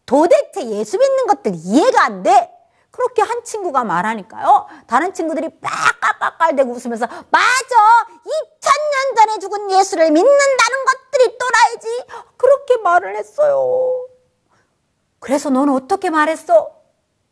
도대체 0.05 0.65
예수 0.67 0.97
믿는 0.97 1.27
것들 1.27 1.51
이해가 1.55 2.03
안 2.03 2.23
돼. 2.23 2.53
그렇게 2.91 3.21
한 3.21 3.43
친구가 3.43 3.83
말하니까요. 3.83 4.65
다른 4.87 5.13
친구들이 5.13 5.49
빡깔깔깔대고 5.59 6.71
웃으면서 6.71 7.05
맞아. 7.05 8.07
2000년 8.25 9.15
전에 9.15 9.39
죽은 9.39 9.71
예수를 9.71 10.05
믿는다는 10.11 10.85
것들이 10.85 11.37
또라이지. 11.37 12.05
그렇게 12.37 12.77
말을 12.77 13.15
했어요. 13.15 14.07
그래서 15.27 15.49
너는 15.49 15.73
어떻게 15.73 16.09
말했어? 16.09 16.71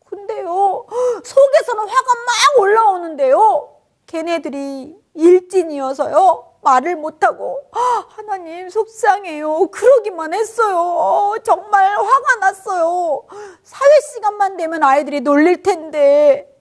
근데요. 0.04 0.86
속에서는 1.24 1.88
화가 1.88 2.14
막 2.26 2.58
올라오는데요. 2.58 3.74
걔네들이 4.06 4.94
일진이어서요. 5.14 6.56
말을 6.60 6.96
못하고 6.96 7.70
하나님 8.10 8.68
속상해요. 8.68 9.68
그러기만 9.68 10.34
했어요. 10.34 11.36
정말 11.42 11.96
화가 11.96 12.36
났어요. 12.38 13.24
사회 13.62 14.00
시간만 14.12 14.58
되면 14.58 14.82
아이들이 14.82 15.22
놀릴 15.22 15.62
텐데. 15.62 16.54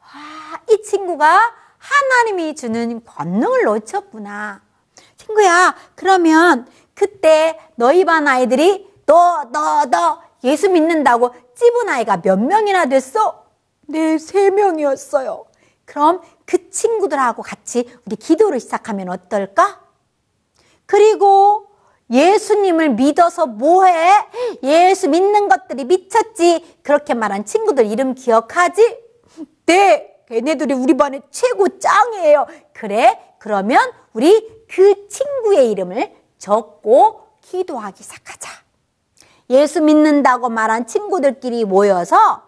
아, 0.00 0.60
이 0.70 0.82
친구가 0.82 1.52
하나님이 1.78 2.54
주는 2.54 3.04
권능을 3.04 3.64
놓쳤구나. 3.64 4.62
친구야, 5.16 5.74
그러면 5.96 6.68
그때 6.94 7.58
너희 7.74 8.04
반 8.04 8.28
아이들이 8.28 8.94
너, 9.06 9.44
너, 9.52 9.86
너 9.86 10.20
예수 10.44 10.68
믿는다고 10.68 11.34
찝은 11.54 11.88
아이가 11.88 12.20
몇 12.20 12.38
명이나 12.38 12.86
됐어? 12.86 13.44
네, 13.86 14.18
세 14.18 14.50
명이었어요. 14.50 15.46
그럼 15.84 16.20
그 16.44 16.70
친구들하고 16.70 17.42
같이 17.42 17.88
우리 18.04 18.16
기도를 18.16 18.60
시작하면 18.60 19.08
어떨까? 19.08 19.80
그리고 20.84 21.68
예수님을 22.10 22.90
믿어서 22.90 23.46
뭐해? 23.46 24.26
예수 24.62 25.08
믿는 25.08 25.48
것들이 25.48 25.84
미쳤지. 25.84 26.78
그렇게 26.82 27.14
말한 27.14 27.44
친구들 27.44 27.86
이름 27.86 28.14
기억하지? 28.14 28.98
네, 29.66 30.22
걔네들이 30.28 30.74
우리 30.74 30.96
반의 30.96 31.22
최고 31.30 31.78
짱이에요. 31.78 32.46
그래? 32.72 33.20
그러면 33.38 33.80
우리 34.12 34.66
그 34.68 35.08
친구의 35.08 35.70
이름을 35.72 36.14
적고 36.38 37.22
기도하기 37.42 38.02
시작하자. 38.02 38.65
예수 39.50 39.80
믿는다고 39.80 40.48
말한 40.48 40.86
친구들끼리 40.86 41.64
모여서 41.64 42.42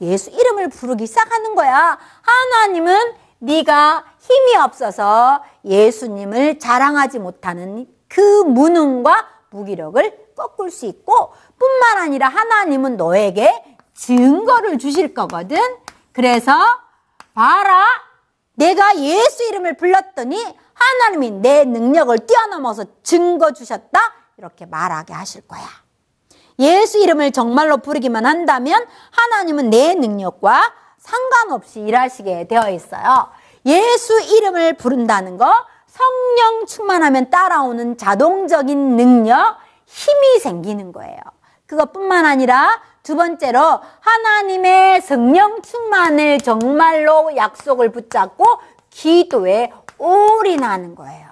예수 0.00 0.30
이름을 0.30 0.68
부르기 0.70 1.06
시작하는 1.06 1.54
거야. 1.54 1.98
하나님은 2.22 3.14
네가 3.40 4.04
힘이 4.18 4.56
없어서 4.56 5.42
예수님을 5.64 6.58
자랑하지 6.58 7.18
못하는 7.18 7.86
그 8.08 8.20
무능과 8.42 9.28
무기력을 9.50 10.28
꺾을 10.36 10.70
수 10.70 10.86
있고 10.86 11.32
뿐만 11.58 11.98
아니라 11.98 12.28
하나님은 12.28 12.96
너에게 12.96 13.76
증거를 13.94 14.78
주실 14.78 15.14
거거든. 15.14 15.58
그래서 16.12 16.52
봐라. 17.34 17.84
내가 18.54 18.96
예수 18.96 19.44
이름을 19.48 19.76
불렀더니 19.76 20.44
하나님이 20.74 21.30
내 21.30 21.64
능력을 21.64 22.26
뛰어넘어서 22.26 22.84
증거 23.02 23.52
주셨다. 23.52 24.00
이렇게 24.36 24.66
말하게 24.66 25.12
하실 25.12 25.46
거야. 25.46 25.87
예수 26.58 26.98
이름을 26.98 27.32
정말로 27.32 27.78
부르기만 27.78 28.26
한다면 28.26 28.84
하나님은 29.10 29.70
내 29.70 29.94
능력과 29.94 30.72
상관없이 30.98 31.80
일하시게 31.80 32.48
되어 32.48 32.70
있어요. 32.70 33.28
예수 33.66 34.20
이름을 34.20 34.74
부른다는 34.74 35.36
거 35.36 35.52
성령 35.86 36.66
충만하면 36.66 37.30
따라오는 37.30 37.96
자동적인 37.96 38.96
능력, 38.96 39.56
힘이 39.86 40.38
생기는 40.40 40.92
거예요. 40.92 41.18
그것뿐만 41.66 42.24
아니라 42.24 42.80
두 43.02 43.16
번째로 43.16 43.80
하나님의 44.00 45.00
성령 45.02 45.62
충만을 45.62 46.38
정말로 46.38 47.34
약속을 47.36 47.90
붙잡고 47.92 48.44
기도에 48.90 49.72
올인하는 49.98 50.94
거예요. 50.94 51.28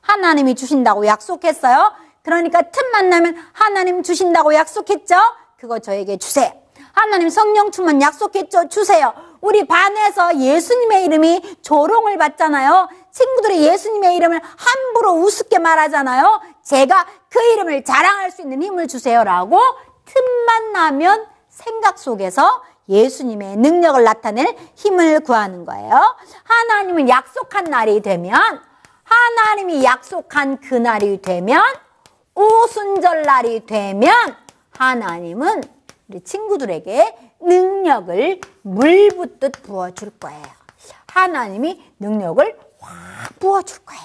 하나님이 0.00 0.54
주신다고 0.54 1.06
약속했어요. 1.06 1.92
그러니까 2.28 2.60
틈만 2.60 3.08
나면 3.08 3.36
하나님 3.54 4.02
주신다고 4.02 4.52
약속했죠? 4.52 5.16
그거 5.56 5.78
저에게 5.78 6.18
주세요. 6.18 6.52
하나님 6.92 7.30
성령 7.30 7.70
충만 7.70 8.02
약속했죠? 8.02 8.68
주세요. 8.68 9.14
우리 9.40 9.66
반에서 9.66 10.38
예수님의 10.38 11.06
이름이 11.06 11.58
조롱을 11.62 12.18
받잖아요. 12.18 12.90
친구들이 13.10 13.64
예수님의 13.64 14.16
이름을 14.16 14.42
함부로 14.42 15.12
우습게 15.22 15.58
말하잖아요. 15.58 16.42
제가 16.62 17.06
그 17.30 17.40
이름을 17.40 17.84
자랑할 17.84 18.30
수 18.30 18.42
있는 18.42 18.62
힘을 18.62 18.88
주세요라고 18.88 19.58
틈만 20.04 20.72
나면 20.72 21.26
생각 21.48 21.98
속에서 21.98 22.62
예수님의 22.90 23.56
능력을 23.56 24.04
나타낼 24.04 24.54
힘을 24.74 25.20
구하는 25.20 25.64
거예요. 25.64 26.16
하나님은 26.44 27.08
약속한 27.08 27.64
날이 27.64 28.02
되면 28.02 28.60
하나님이 29.04 29.82
약속한 29.82 30.60
그날이 30.60 31.22
되면 31.22 31.62
오순절날이 32.38 33.66
되면 33.66 34.36
하나님은 34.70 35.62
우리 36.08 36.20
친구들에게 36.20 37.16
능력을 37.40 38.40
물 38.62 39.08
붓듯 39.08 39.62
부어줄 39.64 40.10
거예요. 40.20 40.46
하나님이 41.08 41.82
능력을 41.98 42.58
확 42.78 43.38
부어줄 43.40 43.84
거예요. 43.84 44.02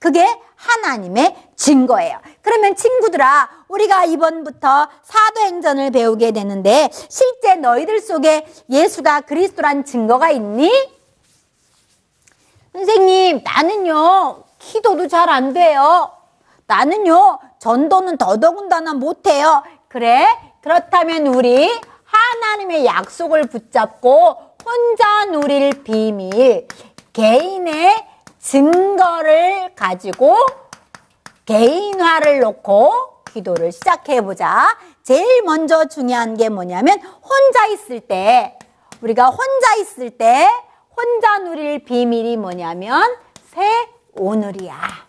그게 0.00 0.26
하나님의 0.56 1.50
증거예요. 1.54 2.18
그러면 2.42 2.74
친구들아, 2.74 3.48
우리가 3.68 4.04
이번부터 4.04 4.88
사도행전을 5.04 5.92
배우게 5.92 6.32
되는데 6.32 6.90
실제 6.92 7.54
너희들 7.54 8.00
속에 8.00 8.46
예수가 8.68 9.22
그리스도란 9.22 9.84
증거가 9.84 10.30
있니? 10.30 10.70
선생님, 12.72 13.42
나는요, 13.44 14.44
기도도 14.58 15.06
잘 15.08 15.28
안 15.30 15.52
돼요. 15.52 16.10
나는요, 16.66 17.38
전도는 17.58 18.18
더더군다나 18.18 18.94
못해요. 18.94 19.62
그래? 19.88 20.26
그렇다면 20.60 21.26
우리 21.28 21.70
하나님의 22.04 22.86
약속을 22.86 23.44
붙잡고 23.44 24.36
혼자 24.64 25.26
누릴 25.26 25.84
비밀, 25.84 26.66
개인의 27.12 28.04
증거를 28.38 29.74
가지고 29.74 30.36
개인화를 31.44 32.40
놓고 32.40 33.22
기도를 33.32 33.70
시작해보자. 33.70 34.76
제일 35.02 35.42
먼저 35.42 35.84
중요한 35.86 36.36
게 36.36 36.48
뭐냐면 36.48 37.00
혼자 37.00 37.66
있을 37.66 38.00
때, 38.00 38.58
우리가 39.00 39.26
혼자 39.26 39.76
있을 39.76 40.10
때 40.10 40.48
혼자 40.96 41.38
누릴 41.38 41.84
비밀이 41.84 42.36
뭐냐면 42.36 43.16
새 43.52 43.88
오늘이야. 44.14 45.05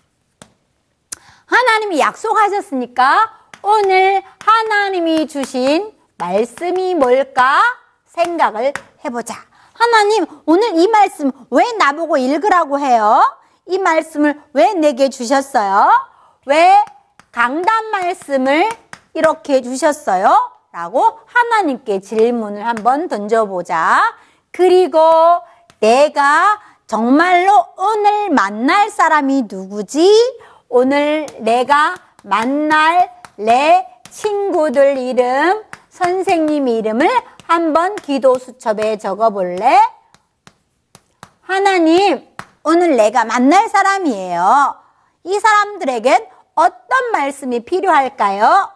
하나님이 1.47 1.99
약속하셨으니까 1.99 3.31
오늘 3.63 4.21
하나님이 4.43 5.27
주신 5.27 5.93
말씀이 6.17 6.93
뭘까 6.95 7.61
생각을 8.05 8.73
해보자. 9.03 9.35
하나님, 9.73 10.25
오늘 10.45 10.77
이 10.77 10.87
말씀 10.87 11.31
왜 11.49 11.63
나보고 11.73 12.17
읽으라고 12.17 12.79
해요? 12.79 13.21
이 13.65 13.77
말씀을 13.77 14.41
왜 14.53 14.73
내게 14.73 15.09
주셨어요? 15.09 15.91
왜 16.45 16.83
강단 17.31 17.91
말씀을 17.91 18.69
이렇게 19.13 19.61
주셨어요? 19.61 20.51
라고 20.71 21.19
하나님께 21.25 22.01
질문을 22.01 22.65
한번 22.65 23.07
던져보자. 23.07 24.15
그리고 24.51 24.99
내가 25.79 26.59
정말로 26.87 27.65
오늘 27.77 28.29
만날 28.31 28.89
사람이 28.89 29.43
누구지? 29.49 30.11
오늘 30.69 31.25
내가 31.39 31.95
만날 32.23 33.09
내 33.37 33.87
친구들 34.09 34.97
이름, 34.97 35.63
선생님 35.89 36.67
이름을 36.67 37.09
한번 37.47 37.95
기도 37.95 38.37
수첩에 38.37 38.97
적어 38.97 39.29
볼래? 39.29 39.79
하나님, 41.41 42.27
오늘 42.63 42.97
내가 42.97 43.23
만날 43.23 43.69
사람이에요. 43.69 44.75
이 45.23 45.39
사람들에겐 45.39 46.27
어떤 46.55 47.11
말씀이 47.13 47.61
필요할까요? 47.61 48.69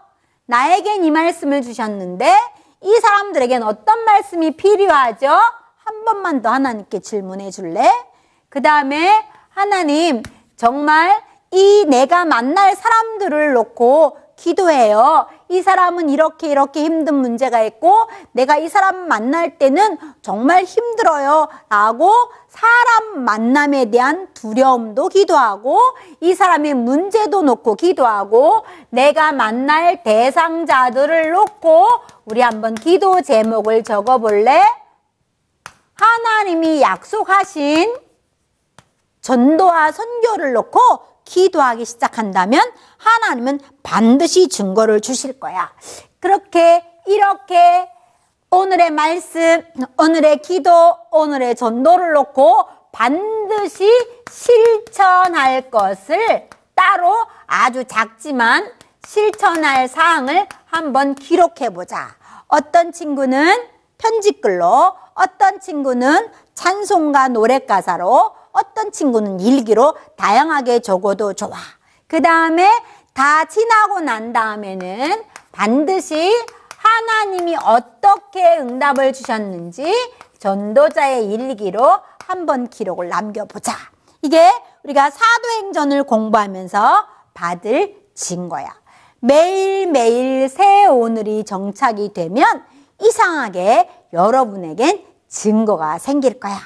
나에겐 0.45 1.04
이 1.04 1.12
말씀을 1.12 1.62
주셨는데 1.62 2.34
이 2.82 2.99
사람들에겐 3.01 3.63
어떤 3.63 4.06
말씀이 4.06 4.51
필요하죠? 4.51 5.27
한 5.27 6.06
번만 6.06 6.41
더 6.41 6.49
하나님께 6.51 6.99
질문해 6.99 7.51
줄래? 7.51 7.91
그 8.47 8.62
다음에 8.62 9.25
하나님, 9.49 10.23
정말 10.56 11.21
이 11.51 11.85
내가 11.87 12.25
만날 12.25 12.75
사람들을 12.75 13.53
놓고 13.53 14.17
기도해요. 14.37 15.27
이 15.49 15.61
사람은 15.61 16.09
이렇게 16.09 16.47
이렇게 16.47 16.83
힘든 16.83 17.15
문제가 17.15 17.61
있고 17.61 18.07
내가 18.31 18.57
이 18.57 18.69
사람 18.69 19.07
만날 19.07 19.59
때는 19.59 19.97
정말 20.21 20.63
힘들어요. 20.63 21.47
라고 21.69 22.11
사람 22.47 23.23
만남에 23.23 23.91
대한 23.91 24.29
두려움도 24.33 25.09
기도하고 25.09 25.79
이 26.21 26.33
사람의 26.33 26.73
문제도 26.73 27.41
놓고 27.41 27.75
기도하고 27.75 28.65
내가 28.89 29.31
만날 29.31 30.03
대상자들을 30.03 31.31
놓고 31.31 31.87
우리 32.25 32.41
한번 32.41 32.73
기도 32.73 33.21
제목을 33.21 33.83
적어 33.83 34.17
볼래? 34.17 34.63
하나님이 35.93 36.81
약속하신 36.81 37.95
전도와 39.21 39.91
선교를 39.91 40.53
놓고 40.53 41.11
기도하기 41.25 41.86
시작한다면 41.86 42.62
하나님은 42.97 43.60
반드시 43.84 44.49
증거를 44.49 45.01
주실 45.01 45.39
거야. 45.39 45.71
그렇게 46.19 46.84
이렇게 47.07 47.89
오늘의 48.49 48.91
말씀, 48.91 49.63
오늘의 49.97 50.41
기도, 50.41 50.97
오늘의 51.12 51.55
전도를 51.55 52.13
놓고 52.13 52.65
반드시 52.91 53.89
실천할 54.29 55.71
것을 55.71 56.49
따로 56.75 57.15
아주 57.47 57.86
작지만 57.86 58.69
실천할 59.07 59.88
사항을 59.88 60.47
한번 60.65 61.15
기록해 61.15 61.69
보자. 61.73 62.15
어떤 62.47 62.91
친구는 62.91 63.67
편지글로, 63.97 64.95
어떤 65.13 65.60
친구는 65.60 66.31
찬송가 66.53 67.29
노래 67.29 67.60
가사로, 67.60 68.36
어떤 68.51 68.91
친구는 68.91 69.39
일기로 69.39 69.95
다양하게 70.17 70.79
적어도 70.79 71.33
좋아. 71.33 71.57
그 72.07 72.21
다음에 72.21 72.69
다 73.13 73.45
지나고 73.45 73.99
난 73.99 74.33
다음에는 74.33 75.23
반드시 75.51 76.31
하나님이 76.77 77.55
어떻게 77.57 78.57
응답을 78.57 79.13
주셨는지 79.13 79.93
전도자의 80.39 81.31
일기로 81.31 81.99
한번 82.25 82.67
기록을 82.69 83.09
남겨보자. 83.09 83.73
이게 84.21 84.51
우리가 84.83 85.09
사도행전을 85.09 86.03
공부하면서 86.03 87.05
받을 87.33 87.95
증거야. 88.13 88.67
매일매일 89.19 90.49
새 90.49 90.87
오늘이 90.87 91.43
정착이 91.43 92.13
되면 92.13 92.65
이상하게 92.99 93.89
여러분에겐 94.13 95.05
증거가 95.27 95.97
생길 95.97 96.39
거야. 96.39 96.57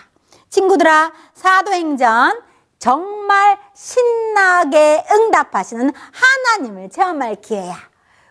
친구들아, 0.56 1.12
사도행전 1.34 2.42
정말 2.80 3.58
신나게 3.74 5.04
응답하시는 5.12 5.92
하나님을 6.14 6.90
체험할 6.90 7.42
기회야. 7.42 7.76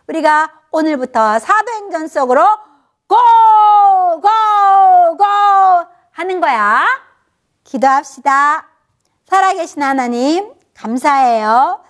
우리가 0.09 0.51
오늘부터 0.71 1.39
사도행전 1.39 2.09
속으로 2.09 2.43
고! 3.07 3.17
고! 4.23 5.17
고! 5.19 5.25
하는 6.13 6.41
거야. 6.41 6.87
기도합시다. 7.63 8.69
살아계신 9.29 9.83
하나님, 9.83 10.51
감사해요. 10.73 11.85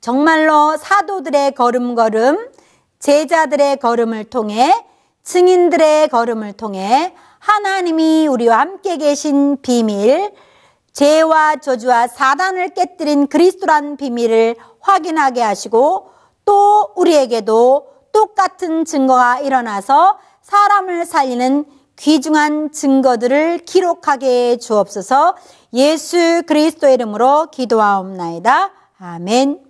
정말로 0.00 0.76
사도들의 0.76 1.56
걸음걸음, 1.56 2.52
제자들의 3.00 3.78
걸음을 3.80 4.30
통해, 4.30 4.86
증인들의 5.24 6.10
걸음을 6.10 6.52
통해 6.52 7.12
하나님이 7.40 8.28
우리와 8.28 8.60
함께 8.60 8.96
계신 8.96 9.60
비밀, 9.62 10.32
죄와 10.92 11.56
저주와 11.56 12.06
사단을 12.06 12.74
깨뜨린 12.74 13.26
그리스도란 13.26 13.96
비밀을 13.96 14.56
확인하게 14.80 15.42
하시고 15.42 16.10
또 16.44 16.90
우리에게도 16.96 17.88
똑같은 18.12 18.84
증거가 18.84 19.38
일어나서 19.40 20.18
사람을 20.42 21.06
살리는 21.06 21.64
귀중한 21.96 22.72
증거들을 22.72 23.58
기록하게 23.58 24.56
주옵소서 24.58 25.36
예수 25.74 26.42
그리스도 26.46 26.88
이름으로 26.88 27.50
기도하옵나이다. 27.50 28.70
아멘. 28.98 29.69